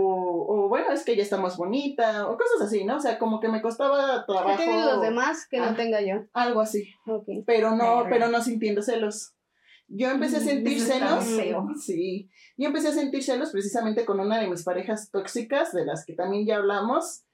[0.64, 2.96] o bueno, es que ella está más bonita, o cosas así, ¿no?
[2.96, 4.56] O sea, como que me costaba ¿Qué trabajo.
[4.58, 5.70] tienen los demás que Ah.
[5.70, 6.24] no tenga yo?
[6.32, 6.92] Algo así
[7.46, 9.34] pero no, pero no sintiendo celos.
[9.88, 11.24] Yo empecé a Mm, sentir celos.
[11.84, 12.30] Sí.
[12.56, 16.14] Yo empecé a sentir celos precisamente con una de mis parejas tóxicas, de las que
[16.14, 17.24] también ya hablamos,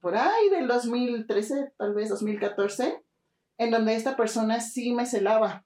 [0.00, 3.02] por ahí del 2013, tal vez 2014.
[3.58, 5.64] en donde esta persona sí me celaba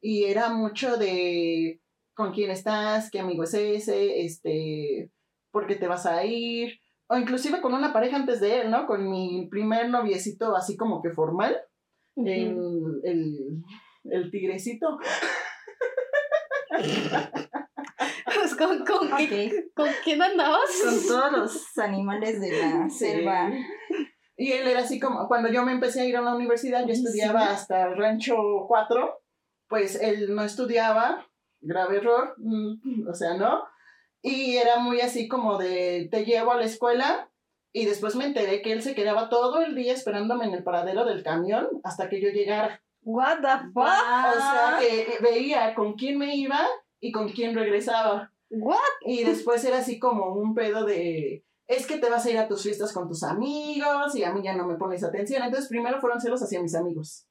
[0.00, 1.81] y era mucho de
[2.14, 5.10] con quién estás, qué amigo es ese, este,
[5.50, 8.86] por qué te vas a ir, o inclusive con una pareja antes de él, ¿no?
[8.86, 11.56] Con mi primer noviecito así como que formal,
[12.16, 13.62] el, el,
[14.04, 14.98] el tigrecito.
[18.34, 20.60] Pues, ¿con, con, qué- ¿Con quién andabas?
[20.84, 22.98] Con todos los animales de la Sí.
[22.98, 23.50] selva.
[24.36, 26.92] Y él era así como, cuando yo me empecé a ir a la universidad, yo
[26.92, 27.52] estudiaba sí.
[27.52, 28.34] hasta el rancho
[28.66, 29.20] 4,
[29.68, 31.24] pues él no estudiaba,
[31.62, 33.64] grave error, mm, o sea, ¿no?
[34.20, 37.28] Y era muy así como de, te llevo a la escuela,
[37.72, 41.04] y después me enteré que él se quedaba todo el día esperándome en el paradero
[41.06, 42.82] del camión hasta que yo llegara.
[43.02, 43.84] What the fuck?
[43.84, 46.60] O sea, que veía con quién me iba
[47.00, 48.30] y con quién regresaba.
[48.50, 48.76] What?
[49.06, 52.46] Y después era así como un pedo de, es que te vas a ir a
[52.46, 55.42] tus fiestas con tus amigos y a mí ya no me pones atención.
[55.42, 57.26] Entonces primero fueron celos hacia mis amigos.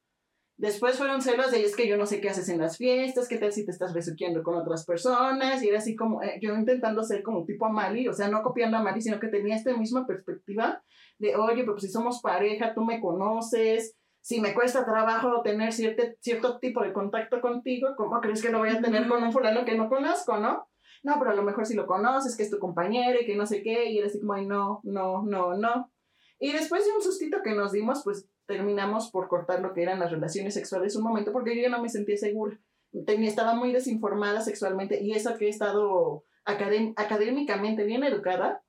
[0.61, 3.39] Después fueron celos de, es que yo no sé qué haces en las fiestas, qué
[3.39, 5.63] tal si te estás besuqueando con otras personas.
[5.63, 8.77] Y era así como, eh, yo intentando ser como tipo Amali, o sea, no copiando
[8.77, 10.83] a Amali, sino que tenía esta misma perspectiva
[11.17, 13.97] de, oye, pero pues si somos pareja, tú me conoces.
[14.21, 18.59] Si me cuesta trabajo tener cierto, cierto tipo de contacto contigo, ¿cómo crees que lo
[18.59, 20.67] voy a tener con un fulano que no conozco, no?
[21.01, 23.47] no, pero a lo mejor si lo conoces, que es tu compañero y que no
[23.47, 25.91] sé qué, y era así como, ay, no, no, no, no.
[26.39, 29.99] Y después de un sustito que nos dimos, pues terminamos por cortar lo que eran
[29.99, 32.59] las relaciones sexuales un momento, porque yo ya no me sentía segura.
[33.05, 38.63] Tenía, estaba muy desinformada sexualmente, y eso que he estado académ- académicamente bien educada,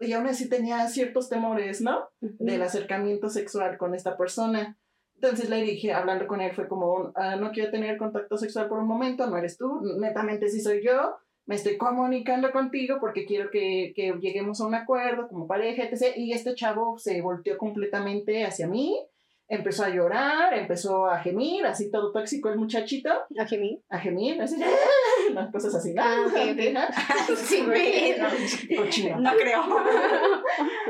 [0.00, 2.10] y aún así tenía ciertos temores, ¿no?
[2.20, 4.78] del acercamiento sexual con esta persona.
[5.14, 8.80] Entonces le dije, hablando con él, fue como, "Ah, no quiero tener contacto sexual por
[8.80, 11.16] un momento, no eres tú, netamente sí soy yo,
[11.46, 16.16] me estoy comunicando contigo porque quiero que, que lleguemos a un acuerdo como pareja, etc.
[16.16, 18.98] Y este chavo se volteó completamente hacia mí,
[19.46, 23.82] empezó a llorar, empezó a gemir, así todo tóxico el muchachito, ¿A Jimmy?
[23.90, 24.56] a gemir, así,
[25.34, 26.02] las cosas así, ¿no?
[26.02, 26.24] Ah,
[29.18, 29.62] no creo.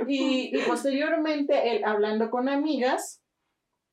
[0.06, 3.23] Y, y posteriormente, él hablando con amigas,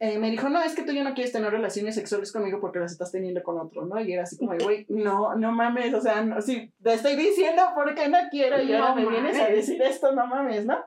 [0.04, 2.80] eh, me dijo, no, es que tú ya no quieres tener relaciones sexuales conmigo porque
[2.80, 4.02] las estás teniendo con otro, ¿no?
[4.02, 7.62] Y era así como, güey, no, no mames, o sea, no, sí, te estoy diciendo
[7.76, 9.56] porque no quiero y ahora No me vienes a mames.
[9.58, 10.84] decir esto, no mames, ¿no?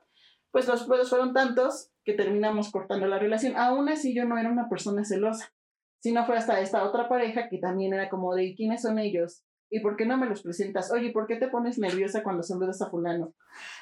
[0.51, 3.57] Pues los pedos fueron tantos que terminamos cortando la relación.
[3.57, 5.53] Aún así, yo no era una persona celosa,
[6.01, 9.45] sino fue hasta esta otra pareja que también era como de, ¿y quiénes son ellos?
[9.71, 10.91] ¿Y por qué no me los presentas?
[10.91, 13.33] Oye, ¿por qué te pones nerviosa cuando saludas a fulano?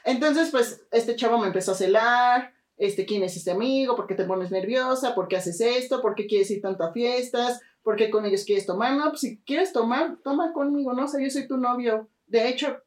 [0.05, 3.95] Entonces, pues, este chavo me empezó a celar, este, ¿quién es este amigo?
[3.95, 5.15] ¿Por qué te pones nerviosa?
[5.15, 6.03] ¿Por qué haces esto?
[6.03, 7.61] ¿Por qué quieres ir tanto a fiestas?
[7.85, 8.97] ¿Por qué con ellos quieres tomar?
[8.97, 12.09] No, pues si quieres tomar, toma conmigo, no o sea, yo soy tu novio.
[12.27, 12.79] De hecho,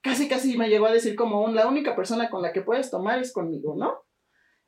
[0.00, 3.18] casi casi me llegó a decir como la única persona con la que puedes tomar
[3.18, 3.98] es conmigo, ¿no?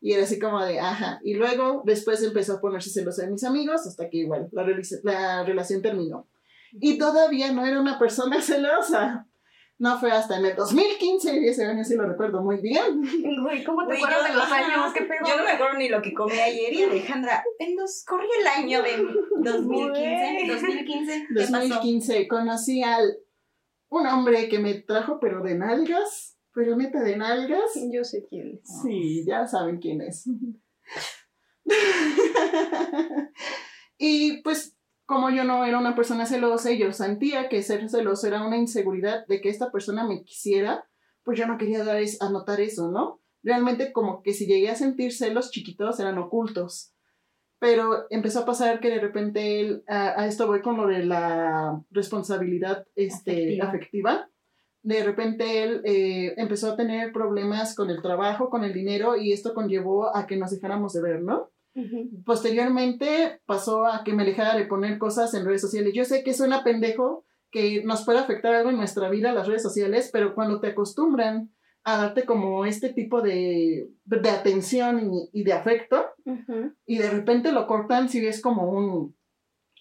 [0.03, 1.19] Y era así como de, ajá.
[1.25, 4.67] Y luego, después empezó a ponerse celosa de mis amigos, hasta que igual, la,
[5.05, 6.29] la relación terminó.
[6.73, 9.27] Y todavía no era una persona celosa.
[9.79, 13.03] No fue hasta en el 2015, y ese año sí lo recuerdo muy bien.
[13.43, 14.93] Güey, ¿cómo te acuerdas de los años?
[14.95, 15.27] ¿Qué pedo?
[15.27, 18.47] Yo no me acuerdo ni lo que comí ayer y Alejandra, en dos, corrí el
[18.47, 19.05] año de
[19.43, 20.49] 2015, Güey.
[20.49, 21.53] 2015, ¿qué pasó?
[21.53, 23.19] 2015 conocí al
[23.89, 27.73] un hombre que me trajo pero de nalgas, pero neta de nalgas.
[27.93, 28.83] Yo sé quién es.
[28.83, 30.29] Sí, ya saben quién es.
[33.99, 34.74] y pues
[35.07, 38.57] como yo no era una persona celosa y yo sentía que ser celoso era una
[38.57, 40.89] inseguridad de que esta persona me quisiera,
[41.23, 43.21] pues yo no quería dar es, anotar eso, ¿no?
[43.43, 46.93] Realmente como que si llegué a sentir celos chiquitos eran ocultos.
[47.59, 51.05] Pero empezó a pasar que de repente él, a, a esto voy con lo de
[51.05, 53.69] la responsabilidad este, Afectiva.
[53.69, 54.31] afectiva.
[54.83, 59.33] De repente él eh, empezó a tener problemas con el trabajo, con el dinero, y
[59.33, 61.54] esto conllevó a que nos dejáramos de ver, ¿no?
[62.25, 65.93] Posteriormente pasó a que me dejara de poner cosas en redes sociales.
[65.95, 69.63] Yo sé que suena pendejo, que nos puede afectar algo en nuestra vida las redes
[69.63, 71.51] sociales, pero cuando te acostumbran
[71.85, 76.05] a darte como este tipo de, de atención y, y de afecto,
[76.87, 79.17] y de repente lo cortan, si es como un,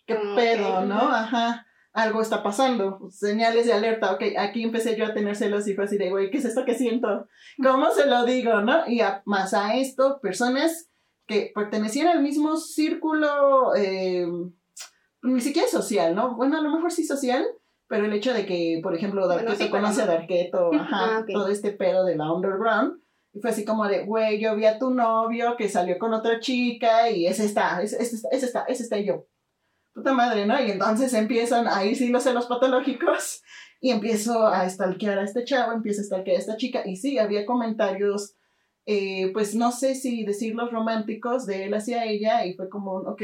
[0.06, 0.95] ¿qué pedo, no?
[0.95, 5.75] Ajá, algo está pasando, señales de alerta, ok, aquí empecé yo a tener celos y
[5.75, 7.27] fue así de, güey, ¿qué es esto que siento?
[7.63, 8.88] ¿Cómo se lo digo, no?
[8.88, 10.89] Y a- más a esto, personas
[11.27, 14.27] que pertenecían al mismo círculo, eh,
[15.21, 16.36] ni siquiera social, ¿no?
[16.36, 17.45] Bueno, a lo mejor sí social,
[17.88, 20.05] pero el hecho de que, por ejemplo, Bueno, Darketo sí, pero conoce a.
[20.05, 21.27] Darketo, ajá, Ah, ok.
[21.31, 22.99] todo este pedo de la underground,
[23.33, 26.39] y fue así como de, güey, yo vi a tu novio que salió con otra
[26.39, 29.25] chica y ese está, ese, ese está, ese está, ese está y yo.
[29.93, 30.59] Puta madre, ¿no?
[30.63, 33.41] Y entonces empiezan ahí sí los celos patológicos
[33.79, 37.17] y empiezo a stalkear a este chavo, empiezo a stalkear a esta chica y sí,
[37.19, 38.36] había comentarios
[38.85, 42.97] eh, pues no sé si decir los románticos de él hacia ella y fue como,
[42.97, 43.21] ok,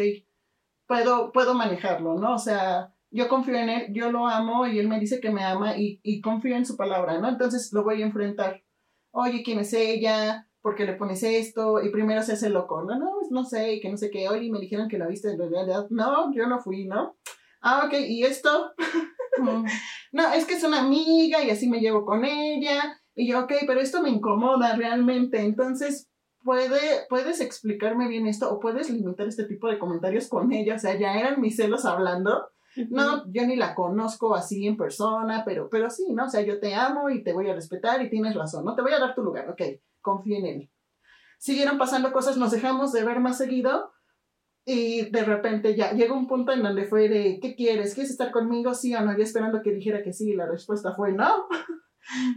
[0.87, 2.35] puedo, puedo manejarlo, ¿no?
[2.35, 5.43] O sea, yo confío en él, yo lo amo y él me dice que me
[5.43, 7.29] ama y, y confío en su palabra, ¿no?
[7.29, 8.63] Entonces lo voy a enfrentar.
[9.11, 10.47] Oye, ¿quién es ella?
[10.61, 11.81] ¿Por qué le pones esto?
[11.81, 14.29] Y primero se hace loco, no, no, no sé, y que no sé qué.
[14.29, 15.87] Oye, me dijeron que la viste en realidad.
[15.89, 17.17] No, yo no fui, ¿no?
[17.61, 18.73] Ah, ok, ¿y esto?
[20.11, 22.98] no, es que es una amiga y así me llevo con ella.
[23.19, 25.41] Y yo, ok, pero esto me incomoda realmente.
[25.41, 26.09] Entonces,
[26.41, 30.75] ¿puede, ¿puedes explicarme bien esto o puedes limitar este tipo de comentarios con ella?
[30.75, 32.47] O sea, ya eran mis celos hablando.
[32.89, 36.27] No, yo ni la conozco así en persona, pero, pero sí, ¿no?
[36.27, 38.73] O sea, yo te amo y te voy a respetar y tienes razón, ¿no?
[38.73, 39.63] Te voy a dar tu lugar, ok,
[39.99, 40.71] confía en él.
[41.39, 43.91] Siguieron pasando cosas, nos dejamos de ver más seguido
[44.63, 47.95] y de repente ya llegó un punto en donde fue de, ¿qué quieres?
[47.95, 48.73] ¿Quieres estar conmigo?
[48.75, 51.49] Sí o no, yo esperando que dijera que sí, y la respuesta fue no.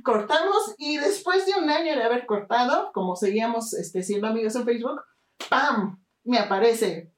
[0.04, 4.64] Cortamos y después de un año de haber cortado, como seguíamos este, siendo amigos en
[4.64, 5.00] Facebook,
[5.48, 6.02] ¡pam!
[6.24, 7.12] Me aparece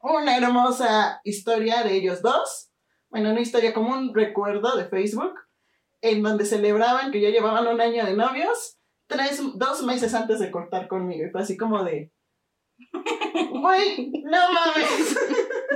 [0.00, 2.70] una hermosa historia de ellos dos.
[3.10, 5.34] Bueno, una historia como un recuerdo de Facebook,
[6.00, 10.50] en donde celebraban que ya llevaban un año de novios, tres, dos meses antes de
[10.50, 11.28] cortar conmigo.
[11.32, 12.12] Fue así como de.
[13.50, 15.18] Güey, no mames.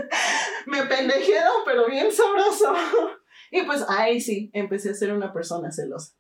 [0.67, 2.75] Me pendejearon, pero bien sabroso.
[3.55, 6.15] Y pues ahí sí, empecé a ser una persona celosa.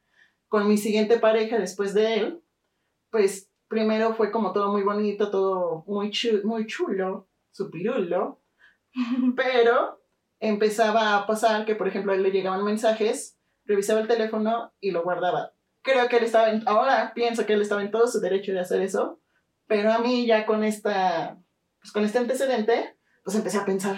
[0.48, 2.44] Con mi siguiente pareja después de él,
[3.10, 8.42] pues primero fue como todo muy bonito, todo muy, chu muy chulo, su pirulo,
[9.36, 10.02] pero
[10.40, 14.90] empezaba a pasar que, por ejemplo, a él le llegaban mensajes, revisaba el teléfono y
[14.90, 15.54] lo guardaba.
[15.80, 18.60] Creo que él estaba, en, ahora pienso que él estaba en todo su derecho de
[18.60, 19.20] hacer eso,
[19.66, 21.38] pero a mí ya con esta,
[21.80, 23.96] pues con este antecedente, pues empecé a pensar,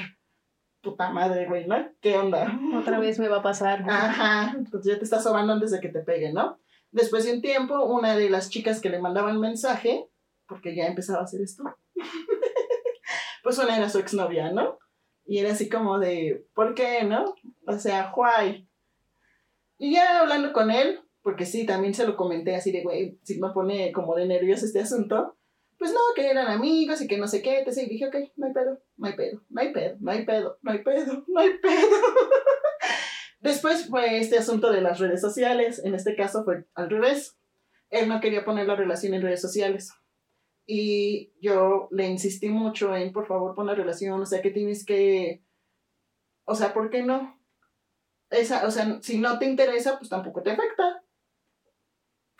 [0.84, 1.76] puta madre, güey, ¿no?
[2.00, 2.60] ¿Qué onda?
[2.78, 3.84] Otra vez me va a pasar.
[3.88, 6.58] Ajá, entonces ya te estás sobando antes de que te peguen, ¿no?
[6.92, 10.08] Después de un tiempo, una de las chicas que le mandaban mensaje,
[10.46, 11.64] porque ya empezaba a hacer esto,
[13.42, 14.78] pues una era su exnovia, ¿no?
[15.26, 17.34] Y era así como de, ¿por qué, no?
[17.66, 18.68] O sea, why?
[19.78, 23.40] Y ya hablando con él, porque sí, también se lo comenté así de, güey, si
[23.40, 25.36] me pone como de nervioso este asunto,
[25.78, 28.52] pues no, que eran amigos y que no sé qué, entonces dije, ok, no hay
[28.52, 31.58] pedo, no hay pedo, no hay pedo, no hay pedo, no hay pedo, no hay
[31.58, 31.88] pedo.
[33.40, 37.36] Después fue este asunto de las redes sociales, en este caso fue al revés.
[37.90, 39.92] Él no quería poner la relación en redes sociales.
[40.66, 44.86] Y yo le insistí mucho en, por favor, pon la relación, o sea, que tienes
[44.86, 45.42] que,
[46.44, 47.38] o sea, ¿por qué no?
[48.30, 51.03] Esa, o sea, si no te interesa, pues tampoco te afecta.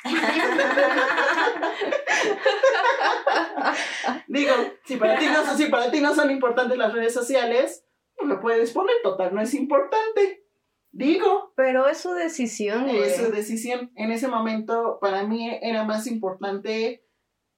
[4.28, 4.52] Digo,
[4.84, 7.84] si para, ti no, si para ti no son importantes las redes sociales,
[8.16, 10.44] pues lo puedes poner, total, no es importante.
[10.92, 11.52] Digo.
[11.56, 13.00] Pero es su decisión, güey.
[13.00, 13.90] Es su decisión.
[13.96, 17.04] En ese momento, para mí era más importante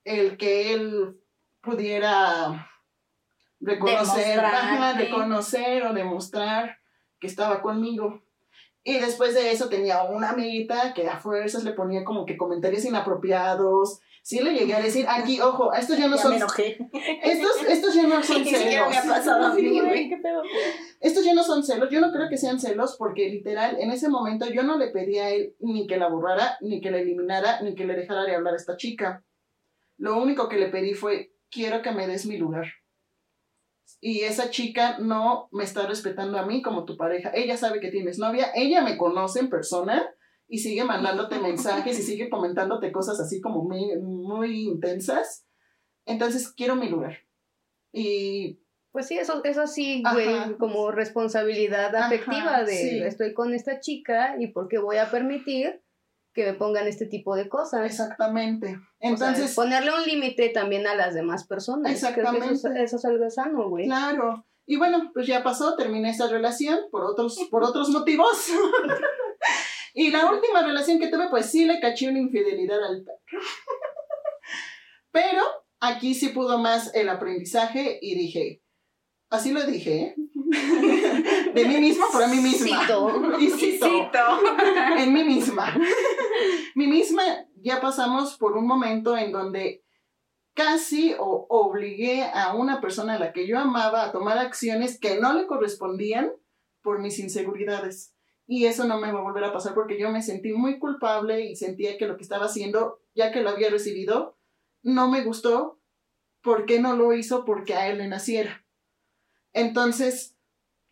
[0.04, 1.20] el que él
[1.60, 2.70] pudiera
[3.60, 6.78] reconocer, ajá, reconocer o demostrar
[7.18, 8.25] que estaba conmigo.
[8.88, 12.84] Y después de eso tenía una amiguita que a fuerzas le ponía como que comentarios
[12.84, 14.00] inapropiados.
[14.22, 16.30] Sí le llegué a decir, aquí, ojo, estos ya no ya son...
[16.30, 16.78] me enojé.
[17.24, 18.88] Estos, estos ya no son celos.
[18.88, 20.08] me ha pasado a mí, Sí, güey.
[20.08, 20.40] ¿qué pedo?
[21.00, 24.08] Estos ya no son celos, yo no creo que sean celos porque literal en ese
[24.08, 27.60] momento yo no le pedí a él ni que la borrara, ni que la eliminara,
[27.62, 29.24] ni que le dejara de hablar a esta chica.
[29.96, 32.66] Lo único que le pedí fue, quiero que me des mi lugar.
[34.00, 37.30] Y esa chica no me está respetando a mí como tu pareja.
[37.34, 40.08] Ella sabe que tienes novia, ella me conoce en persona
[40.48, 45.46] y sigue mandándote mensajes y sigue comentándote cosas así como muy, muy intensas.
[46.04, 47.18] Entonces quiero mi lugar.
[47.92, 48.60] Y
[48.92, 50.14] Pues sí, eso, eso sí, Ajá.
[50.14, 53.02] güey, como responsabilidad Ajá, afectiva de sí.
[53.02, 55.82] estoy con esta chica y por qué voy a permitir
[56.36, 57.86] que me pongan este tipo de cosas.
[57.86, 58.76] exactamente.
[58.76, 61.98] O sea, Entonces, ponerle un límite también a las demás personas.
[61.98, 62.84] Creo que eso, es- Exactamente.
[62.84, 63.86] eso es algo sano, güey.
[63.86, 64.46] Claro.
[64.66, 68.48] Y bueno, pues ya pasó, terminé esta relación por otros, por otros motivos.
[69.94, 73.18] y la última relación que tuve, pues sí le caché una infidelidad al perro.
[75.10, 75.42] Pero
[75.80, 78.62] aquí sí pudo más el aprendizaje y dije,
[79.30, 80.14] así lo dije, ¿eh?
[81.54, 82.82] de mí misma por a mí misma.
[82.82, 83.38] Cito.
[83.40, 84.18] Y cito
[84.98, 85.74] en mí misma.
[86.74, 87.22] Mí misma
[87.56, 89.84] ya pasamos por un momento en donde
[90.54, 95.20] casi o obligué a una persona a la que yo amaba a tomar acciones que
[95.20, 96.32] no le correspondían
[96.82, 98.14] por mis inseguridades.
[98.46, 101.44] Y eso no me va a volver a pasar porque yo me sentí muy culpable
[101.44, 104.38] y sentía que lo que estaba haciendo, ya que lo había recibido,
[104.82, 105.80] no me gustó.
[106.42, 107.44] ¿Por qué no lo hizo?
[107.44, 108.64] Porque a él le naciera.
[109.52, 110.36] Entonces,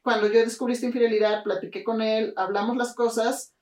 [0.03, 3.54] cuando yo descubrí esta infidelidad, platiqué con él, hablamos las cosas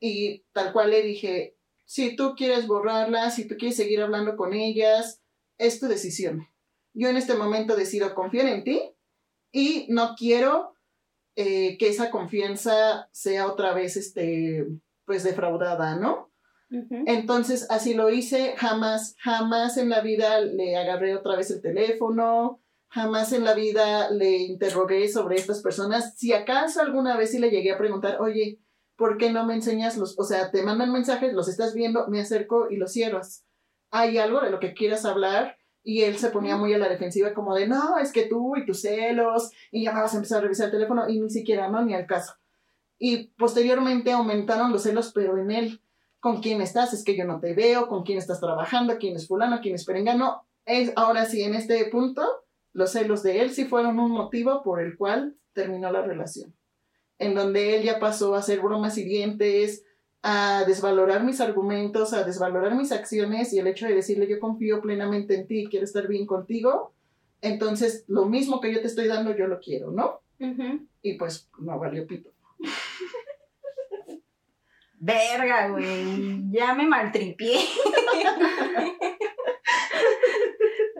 [0.00, 4.52] y tal cual le dije, Si tú quieres borrarlas, si tú quieres seguir hablando con
[4.52, 5.22] ellas,
[5.56, 6.48] es tu decisión.
[6.94, 8.92] Yo en este momento decido confiar en ti
[9.52, 10.74] y no quiero
[11.36, 14.66] eh, que esa confianza sea otra vez, este,
[15.04, 16.32] pues, defraudada, ¿no?
[16.68, 22.60] Entonces, así lo hice, jamás, jamás en la vida le agarré otra vez el teléfono,
[22.88, 26.18] jamás en la vida le interrogué sobre estas personas.
[26.18, 28.58] Si acaso alguna vez sí le llegué a preguntar, oye,
[28.96, 32.20] ¿por qué no me enseñas los, o sea, te mandan mensajes, los estás viendo, me
[32.20, 33.44] acerco y los cierras?
[33.90, 35.56] ¿Hay algo de lo que quieras hablar?
[35.82, 38.66] Y él se ponía muy a la defensiva como de, no, es que tú y
[38.66, 41.68] tus celos, y ya me vas a empezar a revisar el teléfono, y ni siquiera,
[41.68, 42.34] no, ni al caso.
[42.98, 45.82] Y posteriormente aumentaron los celos, pero en él,
[46.18, 46.92] ¿con quién estás?
[46.92, 48.96] Es que yo no te veo, ¿con quién estás trabajando?
[48.98, 49.60] ¿Quién es fulano?
[49.60, 50.48] ¿Quién es perengano?
[50.64, 52.26] Es, ahora sí, en este punto,
[52.72, 56.55] los celos de él sí fueron un motivo por el cual terminó la relación.
[57.18, 59.84] En donde él ya pasó a hacer bromas hirientes,
[60.22, 64.80] a desvalorar mis argumentos, a desvalorar mis acciones y el hecho de decirle yo confío
[64.80, 66.92] plenamente en ti y quiero estar bien contigo,
[67.40, 70.20] entonces lo mismo que yo te estoy dando yo lo quiero, ¿no?
[71.00, 72.30] Y pues no valió pito.
[74.98, 76.42] Verga, güey.
[76.50, 77.58] Ya me maltripié.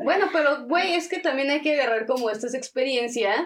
[0.04, 3.40] Bueno, pero, güey, es que también hay que agarrar como estas experiencias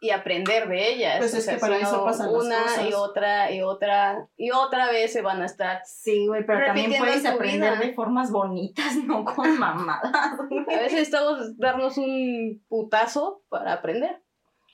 [0.00, 1.18] y aprender de ellas.
[1.18, 4.50] Pues es que para si eso no, pasan las una y otra y otra y
[4.50, 5.82] otra vez se van a estar.
[5.84, 7.86] Sí, güey, pero también Repitiendo puedes aprender vida.
[7.86, 10.12] de formas bonitas, no con mamadas.
[10.12, 14.22] A veces necesitamos darnos un putazo para aprender.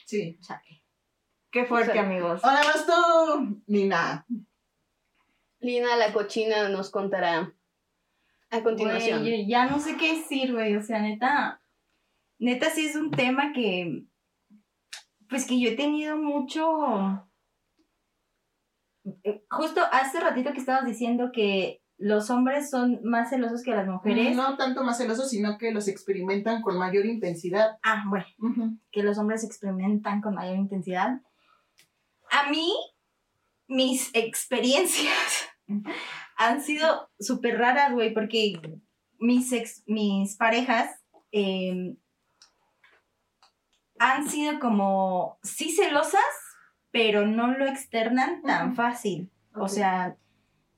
[0.06, 0.38] Sí.
[0.40, 0.82] Chale.
[1.50, 2.44] Qué fuerte, O sea, amigos.
[2.44, 4.26] Ahora vas tú, Nina.
[5.60, 7.54] Lina la cochina nos contará
[8.50, 9.20] a continuación.
[9.20, 10.76] Güey, yo ya no sé qué decir, güey.
[10.76, 11.62] O sea, neta.
[12.38, 14.04] Neta, sí es un tema que.
[15.28, 17.26] Pues que yo he tenido mucho.
[19.22, 23.86] eh, Justo hace ratito que estabas diciendo que los hombres son más celosos que las
[23.86, 24.34] mujeres.
[24.36, 27.78] No tanto más celosos, sino que los experimentan con mayor intensidad.
[27.82, 28.26] Ah, bueno.
[28.90, 31.20] que los hombres experimentan con mayor intensidad.
[32.30, 32.72] A mí,
[33.68, 35.48] mis experiencias
[36.36, 38.60] han sido súper raras, güey, porque
[39.18, 41.00] mis, ex, mis parejas
[41.30, 41.96] eh,
[43.98, 46.20] han sido como, sí celosas,
[46.90, 48.76] pero no lo externan tan Ujú.
[48.76, 49.30] fácil.
[49.54, 49.68] O Ok.
[49.68, 50.16] sea,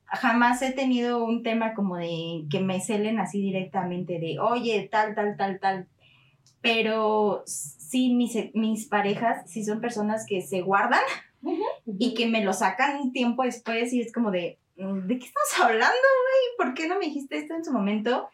[0.06, 5.14] jamás he tenido un tema como de que me celen así directamente de, oye, tal,
[5.14, 5.88] tal, tal, tal.
[6.60, 11.00] Pero sí, mis, mis parejas sí son personas que se guardan
[11.98, 15.26] y que me lo sacan un tiempo después y es como de, "Mm, ¿de qué
[15.26, 16.56] estás hablando, güey?
[16.58, 18.28] ¿Por qué no me dijiste esto en su momento?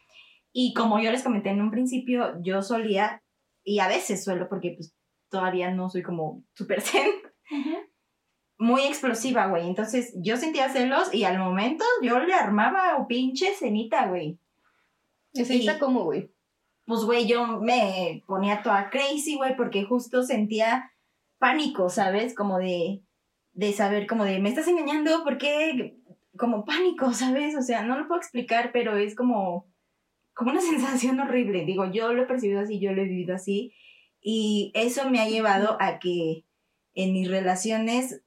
[0.53, 3.23] Y como yo les comenté en un principio, yo solía,
[3.65, 4.95] y a veces suelo, porque pues
[5.29, 7.11] todavía no soy como super zen,
[8.59, 9.67] muy explosiva, güey.
[9.67, 14.39] Entonces yo sentía celos y al momento yo le armaba o pinche cenita, güey.
[15.35, 16.31] Necesita y- como, güey.
[16.85, 20.93] Pues, güey, yo me ponía toda crazy, güey, porque justo sentía
[21.39, 22.35] pánico, ¿sabes?
[22.35, 23.03] Como de,
[23.53, 25.97] de saber, como de, me estás engañando, ¿por qué?
[26.37, 27.57] Como pánico, ¿sabes?
[27.57, 29.72] O sea, no lo puedo explicar, pero es como,
[30.35, 31.65] como una sensación horrible.
[31.65, 33.75] Digo, yo lo he percibido así, yo lo he vivido así.
[34.21, 36.45] Y eso me ha llevado a que
[36.95, 38.23] en mis relaciones,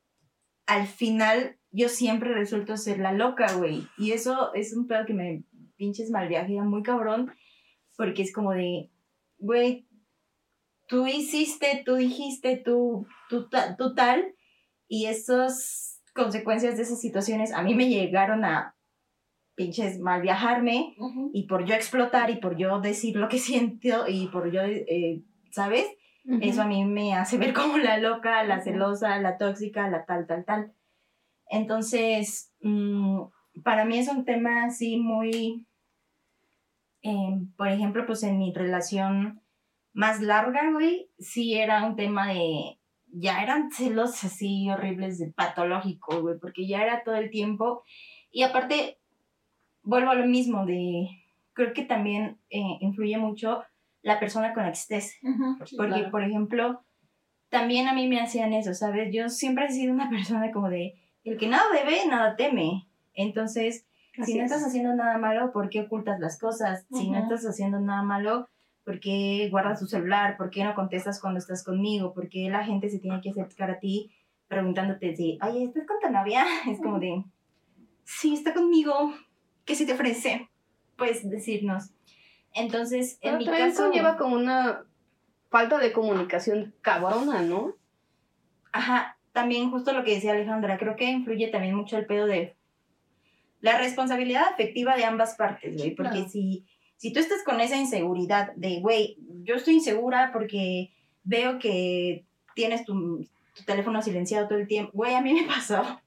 [0.66, 3.88] al final, yo siempre resulto ser la loca, güey.
[3.98, 5.44] Y eso es un pedo que me
[5.78, 7.32] pinches mal viaje muy cabrón,
[7.96, 8.90] porque es como de,
[9.38, 9.88] güey,
[10.88, 13.48] tú hiciste, tú dijiste, tú, tú,
[13.78, 14.36] tú tal,
[14.88, 18.75] y esas consecuencias de esas situaciones a mí me llegaron a
[19.56, 20.96] pinches mal viajarme,
[21.34, 25.24] y por yo explotar y por yo decir lo que siento y por yo, eh,
[25.52, 25.86] ¿sabes?
[26.42, 30.26] Eso a mí me hace ver como la loca, la celosa, la tóxica, la tal,
[30.26, 30.74] tal, tal.
[31.50, 33.22] Entonces, mm,
[33.64, 35.68] para mí es un tema así muy,
[37.04, 39.42] eh, por ejemplo, pues en mi relación
[39.94, 46.22] más larga, güey, sí era un tema de, ya eran celos así horribles, de patológico,
[46.22, 47.84] güey, porque ya era todo el tiempo.
[48.32, 49.00] Y aparte,
[49.86, 51.08] vuelvo a lo mismo, de,
[51.54, 53.64] creo que también eh, influye mucho
[54.02, 55.18] la persona con la que estés.
[55.24, 56.12] Ujú, sí, Porque, claro.
[56.12, 56.84] por ejemplo,
[57.50, 59.14] también a mí me hacían eso, ¿sabes?
[59.14, 62.88] Yo siempre he sido una persona como de, el que nada debe, nada teme.
[63.14, 63.88] Entonces,
[64.20, 64.52] Así si no es.
[64.52, 66.86] estás haciendo nada malo, ¿por qué ocultas las cosas?
[66.92, 68.48] Si no estás haciendo nada malo,
[68.84, 70.38] ¿por qué guardas tu celular?
[70.38, 72.14] ¿Por qué no contestas cuando estás conmigo?
[72.14, 74.12] ¿Por qué la gente se tiene que acercar a ti
[74.48, 76.46] preguntándote si, oye, ¿estás con tu novia?
[76.70, 77.24] Es como de,
[78.04, 79.14] sí, está conmigo.
[79.66, 80.50] ¿Qué se te ofrece?
[80.96, 81.90] Puedes decirnos.
[82.54, 83.84] Entonces, en Pero mi también caso...
[83.84, 84.84] conlleva como una
[85.50, 87.74] falta de comunicación cabrona, ¿no?
[88.72, 92.56] Ajá, también justo lo que decía Alejandra, creo que influye también mucho el pedo de,
[93.62, 96.30] la responsabilidad afectiva de ambas partes, güey, porque Claro.
[96.30, 96.66] si,
[96.98, 100.92] si tú estás con esa inseguridad de, güey, yo estoy insegura porque
[101.24, 106.00] veo que tienes tu, tu teléfono silenciado todo el tiempo, güey, a mí me pasó.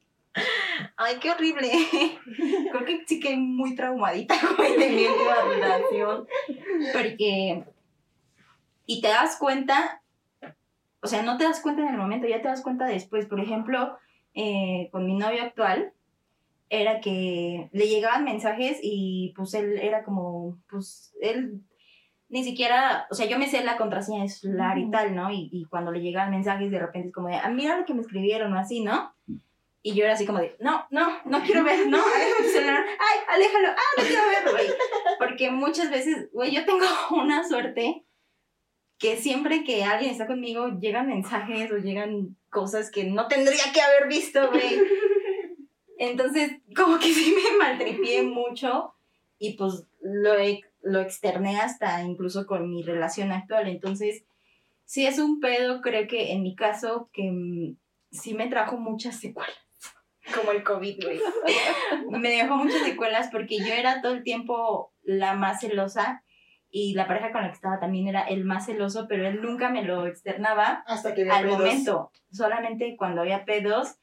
[0.96, 1.70] Ay, qué horrible.
[2.70, 4.34] Creo que sí que muy traumadita,
[4.78, 6.26] de mi última relación.
[6.92, 7.64] Porque.
[8.86, 10.02] Y te das cuenta.
[11.00, 13.26] O sea, no te das cuenta en el momento, ya te das cuenta después.
[13.26, 13.96] Por ejemplo,
[14.34, 15.92] eh, con mi novio actual,
[16.70, 20.58] era que le llegaban mensajes y pues él era como.
[20.70, 21.62] Pues él
[22.28, 23.06] ni siquiera.
[23.10, 25.30] O sea, yo me sé la contraseña de celular y tal, ¿no?
[25.30, 27.94] Y, y cuando le llegaban mensajes, de repente es como de, ah, mira lo que
[27.94, 29.12] me escribieron o así, ¿no?
[29.82, 32.84] Y yo era así como de, no, no, no quiero ver, no, aléjame tu celular,
[32.84, 34.66] ay, aléjalo, ah, no quiero verlo, güey.
[35.18, 38.04] Porque muchas veces, güey, yo tengo una suerte
[38.98, 43.80] que siempre que alguien está conmigo llegan mensajes o llegan cosas que no tendría que
[43.80, 44.80] haber visto, güey.
[45.98, 48.94] Entonces, como que sí me maltripié mucho
[49.38, 50.32] y pues lo,
[50.82, 53.68] lo externé hasta incluso con mi relación actual.
[53.68, 54.24] Entonces,
[54.84, 57.76] sí es un pedo, creo que en mi caso, que mm,
[58.10, 59.56] sí me trajo muchas secuelas.
[60.34, 61.20] Como el COVID, güey.
[62.20, 66.22] me dejó muchas secuelas porque yo era todo el tiempo la más celosa
[66.70, 69.70] y la pareja con la que estaba también era el más celoso, pero él nunca
[69.70, 71.58] me lo externaba Hasta que había al pedos.
[71.58, 73.96] momento, solamente cuando había pedos.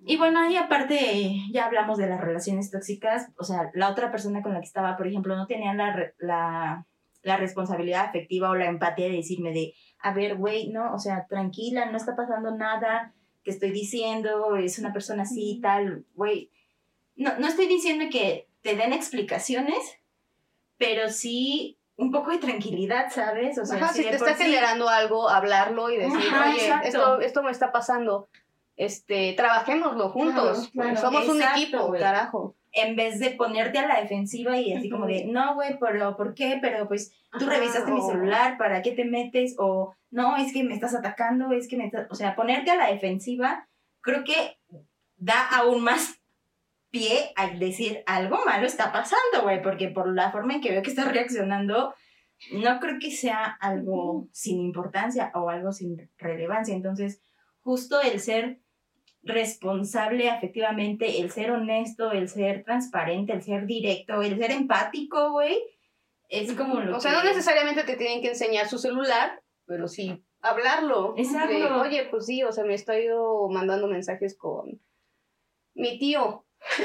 [0.00, 4.42] Y bueno, ahí aparte ya hablamos de las relaciones tóxicas, o sea, la otra persona
[4.42, 6.86] con la que estaba, por ejemplo, no tenía la, la,
[7.22, 11.26] la responsabilidad afectiva o la empatía de decirme de, a ver, güey, no, o sea,
[11.26, 13.14] tranquila, no está pasando nada
[13.48, 16.50] que estoy diciendo, es una persona así tal, güey.
[17.16, 19.78] No, no estoy diciendo que te den explicaciones,
[20.76, 23.58] pero sí un poco de tranquilidad, ¿sabes?
[23.58, 27.20] O sea, Ajá, si te está sí- generando algo, hablarlo y decir, Ajá, oye, esto,
[27.20, 28.28] esto me está pasando.
[28.76, 30.68] Este, trabajémoslo juntos.
[30.72, 31.00] Claro, claro.
[31.00, 32.00] Somos un equipo, güey.
[32.02, 32.54] carajo.
[32.78, 36.34] En vez de ponerte a la defensiva y así como de, no, güey, pero ¿por
[36.34, 36.58] qué?
[36.60, 39.54] Pero pues tú Ajá, revisaste mi celular, ¿para qué te metes?
[39.58, 42.06] O no, es que me estás atacando, es que me estás...
[42.10, 43.68] O sea, ponerte a la defensiva
[44.00, 44.58] creo que
[45.16, 46.20] da aún más
[46.90, 50.82] pie a decir algo malo está pasando, güey, porque por la forma en que veo
[50.82, 51.94] que estás reaccionando,
[52.52, 56.74] no creo que sea algo sin importancia o algo sin relevancia.
[56.74, 57.20] Entonces,
[57.60, 58.60] justo el ser
[59.28, 65.56] responsable afectivamente, el ser honesto, el ser transparente, el ser directo, el ser empático, güey,
[66.28, 67.16] es como lo O sea, que...
[67.18, 71.14] no necesariamente te tienen que enseñar su celular, pero sí hablarlo.
[71.16, 71.52] Exacto.
[71.54, 73.06] De, Oye, pues sí, o sea, me estoy
[73.50, 74.80] mandando mensajes con
[75.74, 76.44] mi tío.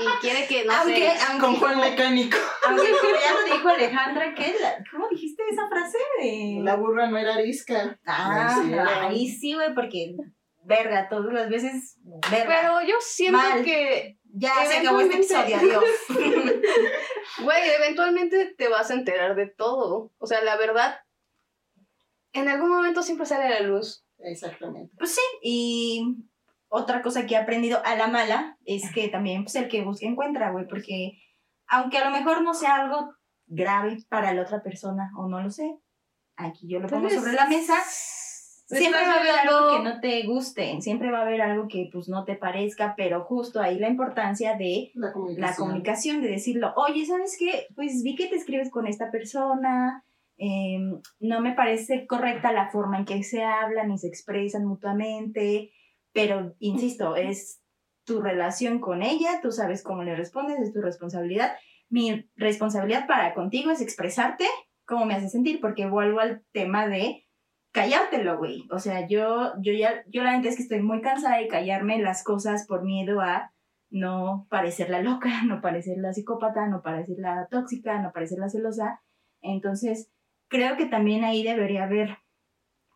[0.00, 2.36] y quiere que, no aunque, sé, aunque, Con Juan Mecánico.
[2.66, 4.26] aunque ya lo dijo Alejandra.
[4.26, 5.98] La- ¿cómo dijiste esa frase?
[6.20, 6.60] De...
[6.62, 7.98] La burra no era arisca.
[8.06, 10.16] Ah, ahí sí, güey, porque,
[10.64, 11.96] verga, todas las veces,
[12.30, 12.46] verga.
[12.46, 13.64] pero yo siento Mal.
[13.64, 16.64] que, ya se acabó este eventualmente- episodio, adiós.
[17.42, 20.10] güey, eventualmente te vas a enterar de todo.
[20.18, 20.96] O sea, la verdad,
[22.32, 24.04] en algún momento siempre sale a la luz.
[24.18, 24.94] Exactamente.
[24.96, 26.16] Pues sí, y
[26.68, 30.06] otra cosa que he aprendido a la mala es que también pues, el que busca
[30.06, 31.18] encuentra, güey, porque
[31.66, 33.14] aunque a lo mejor no sea algo
[33.46, 35.76] grave para la otra persona, o no lo sé,
[36.36, 37.74] aquí yo lo pongo sobre la mesa,
[38.78, 41.88] siempre va a haber algo que no te guste, siempre va a haber algo que
[41.92, 45.50] pues no te parezca, pero justo ahí la importancia de La comunicación.
[45.50, 47.66] la comunicación, de decirlo, oye, ¿sabes qué?
[47.74, 50.04] Pues vi que te escribes con esta persona,
[50.38, 50.78] eh,
[51.20, 55.70] no me parece correcta la forma en que se hablan y se expresan mutuamente,
[56.12, 57.60] pero insisto, es
[58.04, 61.52] tu relación con ella, tú sabes cómo le respondes, es tu responsabilidad.
[61.88, 64.46] Mi responsabilidad para contigo es expresarte
[64.84, 67.24] cómo me hace sentir, porque vuelvo al tema de
[67.72, 68.68] callártelo, güey.
[68.70, 72.00] O sea, yo, yo ya, yo la neta es que estoy muy cansada de callarme
[72.00, 73.52] las cosas por miedo a
[73.90, 78.48] no parecer la loca, no parecer la psicópata, no parecer la tóxica, no parecer la
[78.48, 79.02] celosa.
[79.40, 80.10] Entonces,
[80.48, 82.18] creo que también ahí debería haber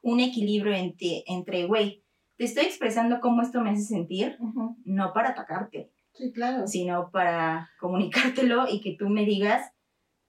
[0.02, 2.04] un equilibrio entre, entre, güey,
[2.36, 4.38] te estoy expresando cómo esto me hace sentir,
[4.84, 6.66] no para atacarte, Sí, claro.
[6.66, 9.72] sino para comunicártelo y que tú me digas,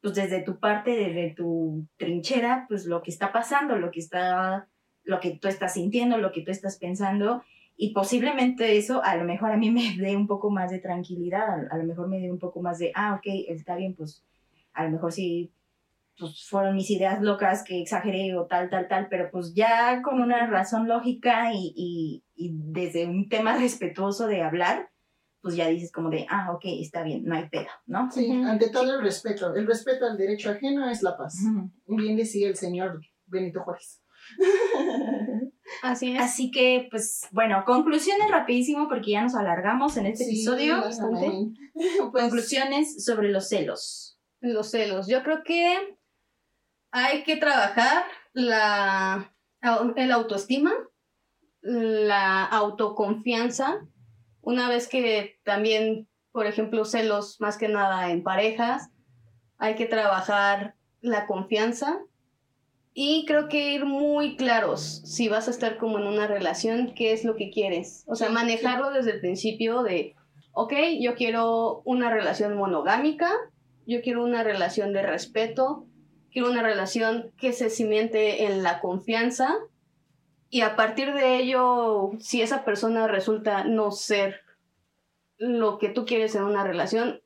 [0.08, 4.70] pues desde tu parte, desde tu trinchera, pues lo que está pasando, lo que está,
[5.04, 7.44] lo que tú estás sintiendo, lo que tú estás pensando,
[7.76, 11.68] y posiblemente eso a lo mejor a mí me dé un poco más de tranquilidad,
[11.70, 14.24] a, lo mejor me dé un poco más de, ah, ok, está bien, pues
[14.72, 15.52] a lo mejor sí,
[16.18, 20.22] pues fueron mis ideas locas que exageré o tal, tal, tal, pero pues ya con
[20.22, 24.90] una razón lógica y, y, y desde un tema respetuoso de hablar,
[25.48, 28.12] pues ya dices como de, ah, ok, está bien, no hay pedo, ¿no?
[28.12, 29.56] Sí, ante todo el respeto.
[29.56, 31.38] El respeto al derecho ajeno es la paz.
[31.86, 34.04] Bien decía el señor Benito Juárez.
[35.84, 36.22] Así es.
[36.22, 40.82] Así que, pues, bueno, conclusiones rapidísimo porque ya nos alargamos en este Sí, episodio.
[40.82, 41.32] bastante.
[42.12, 44.20] Pues, Conclusiones sobre los celos.
[44.42, 45.08] Los celos.
[45.08, 45.98] Yo creo que
[46.92, 49.34] hay que trabajar la,
[49.96, 50.74] el autoestima,
[51.62, 53.88] la autoconfianza.
[54.48, 58.90] Una vez que también, por ejemplo, celos más que nada en parejas,
[59.58, 62.00] hay que trabajar la confianza.
[62.94, 67.12] Y creo que ir muy claros si vas a estar como en una relación, qué
[67.12, 68.06] es lo que quieres.
[68.08, 70.16] O sea, manejarlo desde el principio de,
[70.54, 70.72] ok,
[71.02, 73.30] yo quiero una relación monogámica,
[73.86, 75.88] yo quiero una relación de respeto,
[76.32, 79.54] quiero una relación que se cimente en la confianza
[80.50, 84.42] y a partir de ello, si esa persona resulta no ser
[85.38, 87.22] lo que tú quieres en una relación,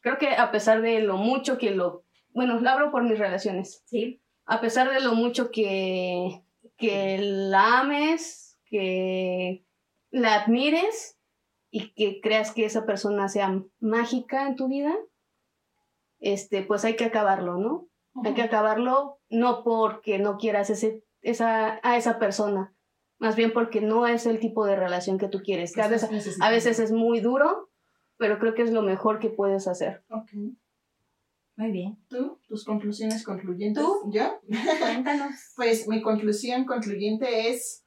[0.00, 2.04] creo que a pesar de lo mucho que lo...
[2.32, 3.82] Bueno, lo hablo por mis relaciones.
[3.86, 4.20] Sí.
[4.46, 6.42] A pesar de lo mucho que,
[6.76, 9.64] que la ames, que
[10.10, 11.18] la admires
[11.70, 14.94] y que creas que esa persona sea mágica en tu vida,
[16.18, 17.88] este, pues hay que acabarlo, ¿no?
[18.24, 22.74] Hay que acabarlo no porque no quieras ese, esa, a esa persona,
[23.18, 25.74] más bien porque no es el tipo de relación que tú quieres.
[25.74, 27.70] Que a, veces, a veces es muy duro,
[28.16, 30.04] pero creo que es lo mejor que puedes hacer.
[30.10, 30.30] Ok.
[31.56, 31.98] Muy bien.
[32.08, 32.40] ¿Tú?
[32.48, 33.82] ¿Tus conclusiones concluyentes?
[33.82, 34.10] ¿Tú?
[34.12, 34.40] ¿Yo?
[34.80, 35.34] Cuéntanos.
[35.56, 37.84] Pues mi conclusión concluyente es,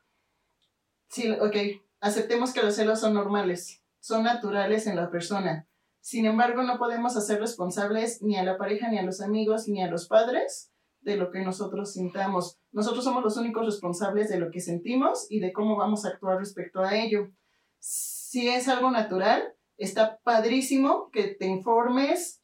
[1.10, 1.56] sí, ok,
[2.00, 5.68] aceptemos que los celos son normales, son naturales en la persona.
[6.00, 9.84] Sin embargo, no podemos hacer responsables ni a la pareja, ni a los amigos, ni
[9.84, 10.72] a los padres
[11.02, 12.58] de lo que nosotros sintamos.
[12.78, 16.38] Nosotros somos los únicos responsables de lo que sentimos y de cómo vamos a actuar
[16.38, 17.32] respecto a ello.
[17.80, 22.44] Si es algo natural, está padrísimo que te informes,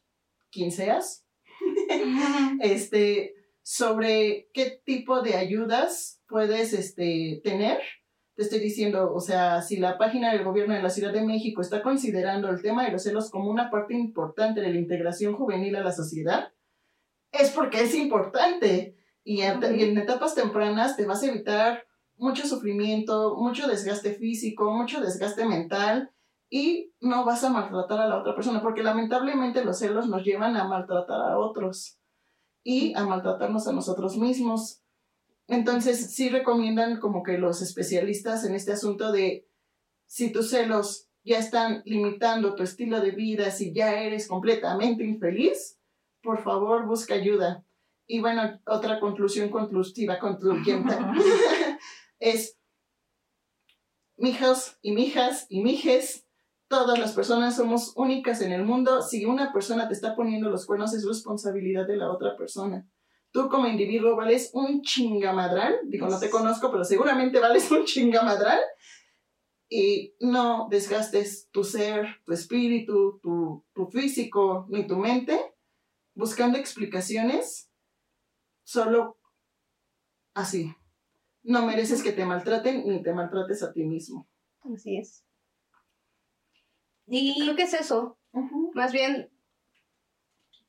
[0.50, 1.24] quien seas,
[2.60, 3.32] este,
[3.62, 7.78] sobre qué tipo de ayudas puedes este, tener.
[8.34, 11.60] Te estoy diciendo, o sea, si la página del gobierno de la Ciudad de México
[11.60, 15.76] está considerando el tema de los celos como una parte importante de la integración juvenil
[15.76, 16.52] a la sociedad,
[17.30, 18.96] es porque es importante.
[19.24, 21.84] Y, en etapas tempranas te vas a evitar
[22.16, 26.10] mucho sufrimiento, mucho desgaste físico, mucho desgaste mental
[26.50, 30.56] y no vas a maltratar a la otra persona, porque lamentablemente los celos nos llevan
[30.56, 31.98] a maltratar a otros
[32.62, 34.82] y a maltratarnos a nosotros mismos.
[35.48, 39.48] Entonces, sí recomiendan como que los especialistas en este asunto de
[40.06, 45.78] si tus celos ya están limitando tu estilo de vida, si ya eres completamente infeliz,
[46.22, 47.64] por favor busca ayuda.
[48.06, 50.94] Y bueno, otra conclusión conclusiva, concluyente,
[52.18, 52.58] es,
[54.16, 56.26] mijos y mijas y mijes,
[56.68, 59.00] todas las personas somos únicas en el mundo.
[59.00, 62.86] Si una persona te está poniendo los cuernos, es responsabilidad de la otra persona.
[63.32, 68.60] Tú como individuo vales un chingamadral, digo, no te conozco, pero seguramente vales un chingamadral.
[69.68, 75.54] Y no desgastes tu ser, tu espíritu, tu, tu físico, ni tu mente
[76.14, 77.70] buscando explicaciones
[78.64, 79.18] solo
[80.34, 80.74] así.
[81.42, 84.26] No mereces que te maltraten ni te maltrates a ti mismo.
[84.74, 85.24] Así es.
[87.06, 88.18] Y Creo que es eso.
[88.74, 89.30] Más bien,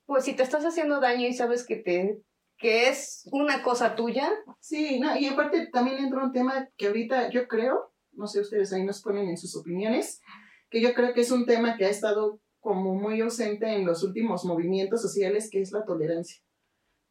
[0.05, 2.21] pues si te estás haciendo daño y sabes que te
[2.57, 7.29] que es una cosa tuya, Sí, no, y aparte también entra un tema que ahorita
[7.29, 10.21] yo creo, no sé, ustedes ahí nos ponen en sus opiniones,
[10.69, 14.03] que yo creo que es un tema que ha estado como muy ausente en los
[14.03, 16.41] últimos movimientos sociales, que es la tolerancia.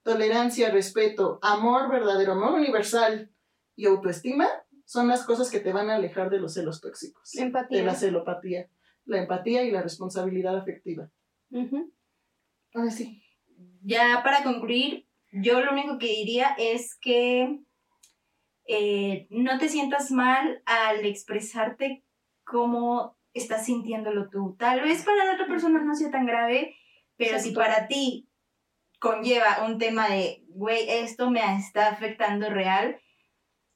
[0.04, 3.30] Tolerancia, respeto, amor verdadero, amor universal
[3.74, 4.46] y autoestima
[4.84, 7.82] son las cosas que te van a alejar de los celos tóxicos, de empatía.
[7.82, 8.68] la celopatía,
[9.06, 11.10] la empatía y la responsabilidad afectiva.
[11.50, 11.90] Ujú.
[12.74, 13.22] Ahora sí.
[13.82, 17.60] ya para concluir, yo lo único que diría es que
[18.66, 22.04] eh, no te sientas mal al expresarte
[22.44, 24.54] cómo estás sintiéndolo tú.
[24.58, 26.76] Tal vez para la otra persona no sea tan grave,
[27.16, 28.28] pero si para ti
[29.04, 32.98] conlleva un tema de, güey, esto me está afectando real,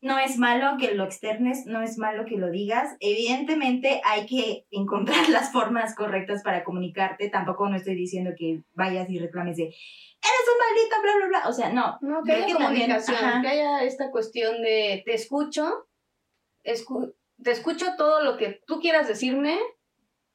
[0.00, 2.96] no es malo que lo externes, no es malo que lo digas.
[3.00, 7.28] Evidentemente hay que encontrar las formas correctas para comunicarte.
[7.28, 11.48] Tampoco no estoy diciendo que vayas y reclames de, eres un maldito, bla, bla, bla.
[11.48, 11.98] O sea, no.
[12.00, 15.88] No, que haya que comunicación, que haya esta cuestión de te escucho,
[16.64, 17.12] escu-
[17.42, 19.58] te escucho todo lo que tú quieras decirme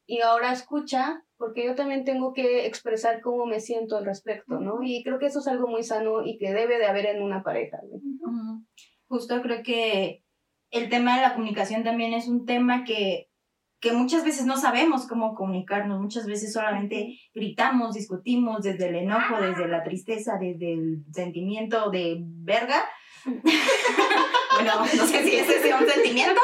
[0.06, 4.82] y ahora escucha, porque yo también tengo que expresar cómo me siento al respecto, ¿no?
[4.82, 7.44] Y creo que eso es algo muy sano y que debe de haber en una
[7.44, 7.82] pareja.
[9.10, 10.24] Justo creo que
[10.72, 13.28] el tema de la comunicación también es un tema que,
[13.82, 19.42] que muchas veces no sabemos cómo comunicarnos, muchas veces solamente gritamos, discutimos desde el enojo,
[19.42, 22.86] desde la tristeza, desde el sentimiento de verga,
[23.26, 26.42] bueno, no sé si ese sea un sentimiento,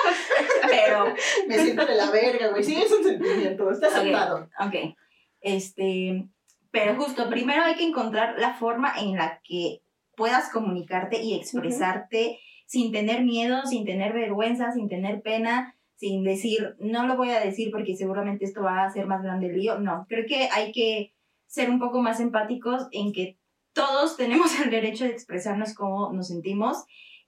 [0.69, 1.13] pero
[1.47, 2.63] Me siento de la verga, güey.
[2.63, 3.69] Sí, es un sentimiento.
[3.71, 4.49] Está sentado.
[4.59, 4.95] Ok.
[5.41, 6.27] Este,
[6.71, 9.81] pero justo, primero hay que encontrar la forma en la que
[10.15, 16.75] puedas comunicarte y expresarte sin tener miedo, sin tener vergüenza, sin tener pena, sin decir,
[16.79, 19.79] no lo voy a decir porque seguramente esto va a hacer más grande el lío.
[19.79, 21.15] No, creo que hay que
[21.47, 23.38] ser un poco más empáticos en que
[23.73, 26.83] todos tenemos el derecho de expresarnos cómo nos sentimos.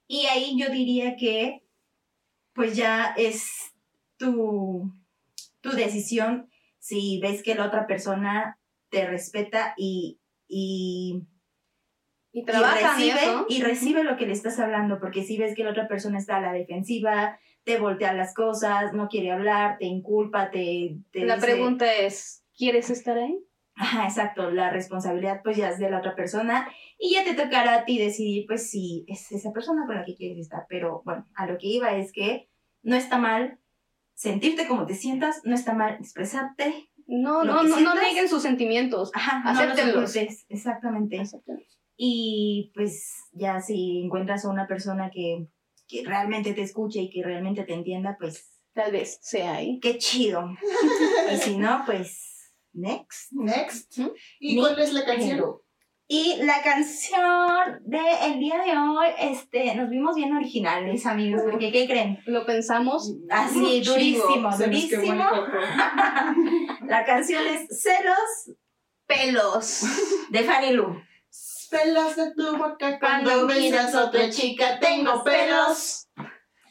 [0.06, 1.62] Y ahí yo diría que,
[2.54, 3.72] pues ya es
[4.18, 4.92] tu,
[5.60, 8.58] tu decisión si ves que la otra persona
[8.90, 10.18] te respeta y,
[10.48, 11.22] y,
[12.32, 13.46] Y y trabajan recibe, eso.
[13.48, 16.36] y recibe lo que le estás hablando, porque si ves que la otra persona está
[16.36, 21.36] a la defensiva, te voltea las cosas, no quiere hablar, te inculpa, te, te La
[21.36, 23.38] dice- pregunta es, ¿quieres estar ahí?
[23.74, 26.68] Ajá, exacto, la responsabilidad pues ya es de la otra persona
[26.98, 30.14] y ya te tocará a ti decidir pues si es esa persona con la que
[30.14, 32.48] quieres estar, pero bueno, a lo que iba es que
[32.82, 33.58] no está mal
[34.14, 39.10] sentirte como te sientas, no está mal expresarte, No, no, no, no nieguen sus sentimientos.
[39.14, 40.10] ajá, no los Acéptenlos.
[40.10, 41.22] ocultes, exactamente.
[41.96, 45.46] Y pues ya si encuentras a una persona que,
[45.88, 49.80] que realmente te escuche y que realmente te entienda, pues Tal vez sea ahí.
[49.80, 50.48] qué chido.
[51.32, 52.31] y si no, pues
[52.72, 53.32] next.
[53.32, 53.98] Next.
[54.40, 55.62] ¿Y cuál es la canción?
[56.08, 61.86] Y la canción del día de hoy, este, nos vimos bien originales, amigos, porque ¿qué
[61.86, 62.18] creen?
[62.26, 63.14] Lo pensamos.
[63.30, 65.24] Así, Chivo, durísimo, el durísimo.
[66.86, 68.58] La canción es Celos
[69.06, 69.84] Pelos.
[70.28, 71.00] de Fanny Lu.
[71.70, 74.78] Pelos de tu boca Cuando cuando miras a otra chica.
[74.78, 76.08] Tengo pelos.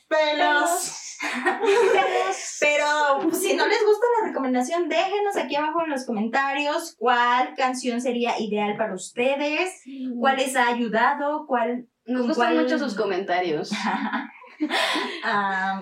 [0.08, 1.01] Pelos.
[2.60, 2.86] Pero
[3.24, 8.02] pues, si no les gusta la recomendación, déjenos aquí abajo en los comentarios cuál canción
[8.02, 9.82] sería ideal para ustedes,
[10.20, 11.88] cuál les ha ayudado, cuál...
[12.06, 13.72] Nos gustan cuál- mucho sus comentarios.
[15.24, 15.82] Ah,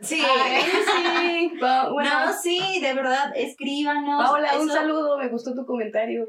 [0.00, 0.22] sí.
[0.22, 0.60] Ay,
[1.50, 1.52] sí.
[1.58, 4.22] Bueno, no, sí, de verdad, escríbanos.
[4.22, 5.16] Paola, un Eso- saludo.
[5.18, 6.26] Me gustó tu comentario.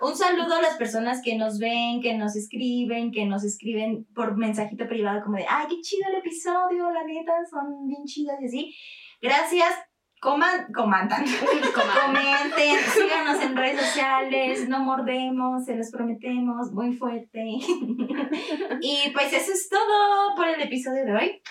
[0.00, 4.36] Un saludo a las personas que nos ven, que nos escriben, que nos escriben por
[4.36, 8.46] mensajito privado como de, ay, qué chido el episodio, la neta, son bien chidas y
[8.46, 8.76] así.
[9.22, 9.72] Gracias,
[10.20, 11.24] coman, comentan,
[12.04, 17.42] comenten, síganos en redes sociales, no mordemos, se los prometemos, muy fuerte.
[18.80, 21.42] y pues eso es todo por el episodio de hoy.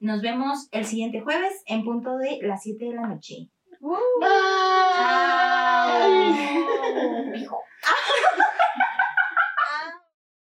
[0.00, 3.48] Nos vemos el siguiente jueves en punto de las 7 de la noche.
[3.80, 3.96] Uh.
[4.20, 4.28] Bye.
[7.32, 7.32] Bye.
[7.32, 7.48] Bye.
[7.82, 8.87] 啊哈哈哈哈哈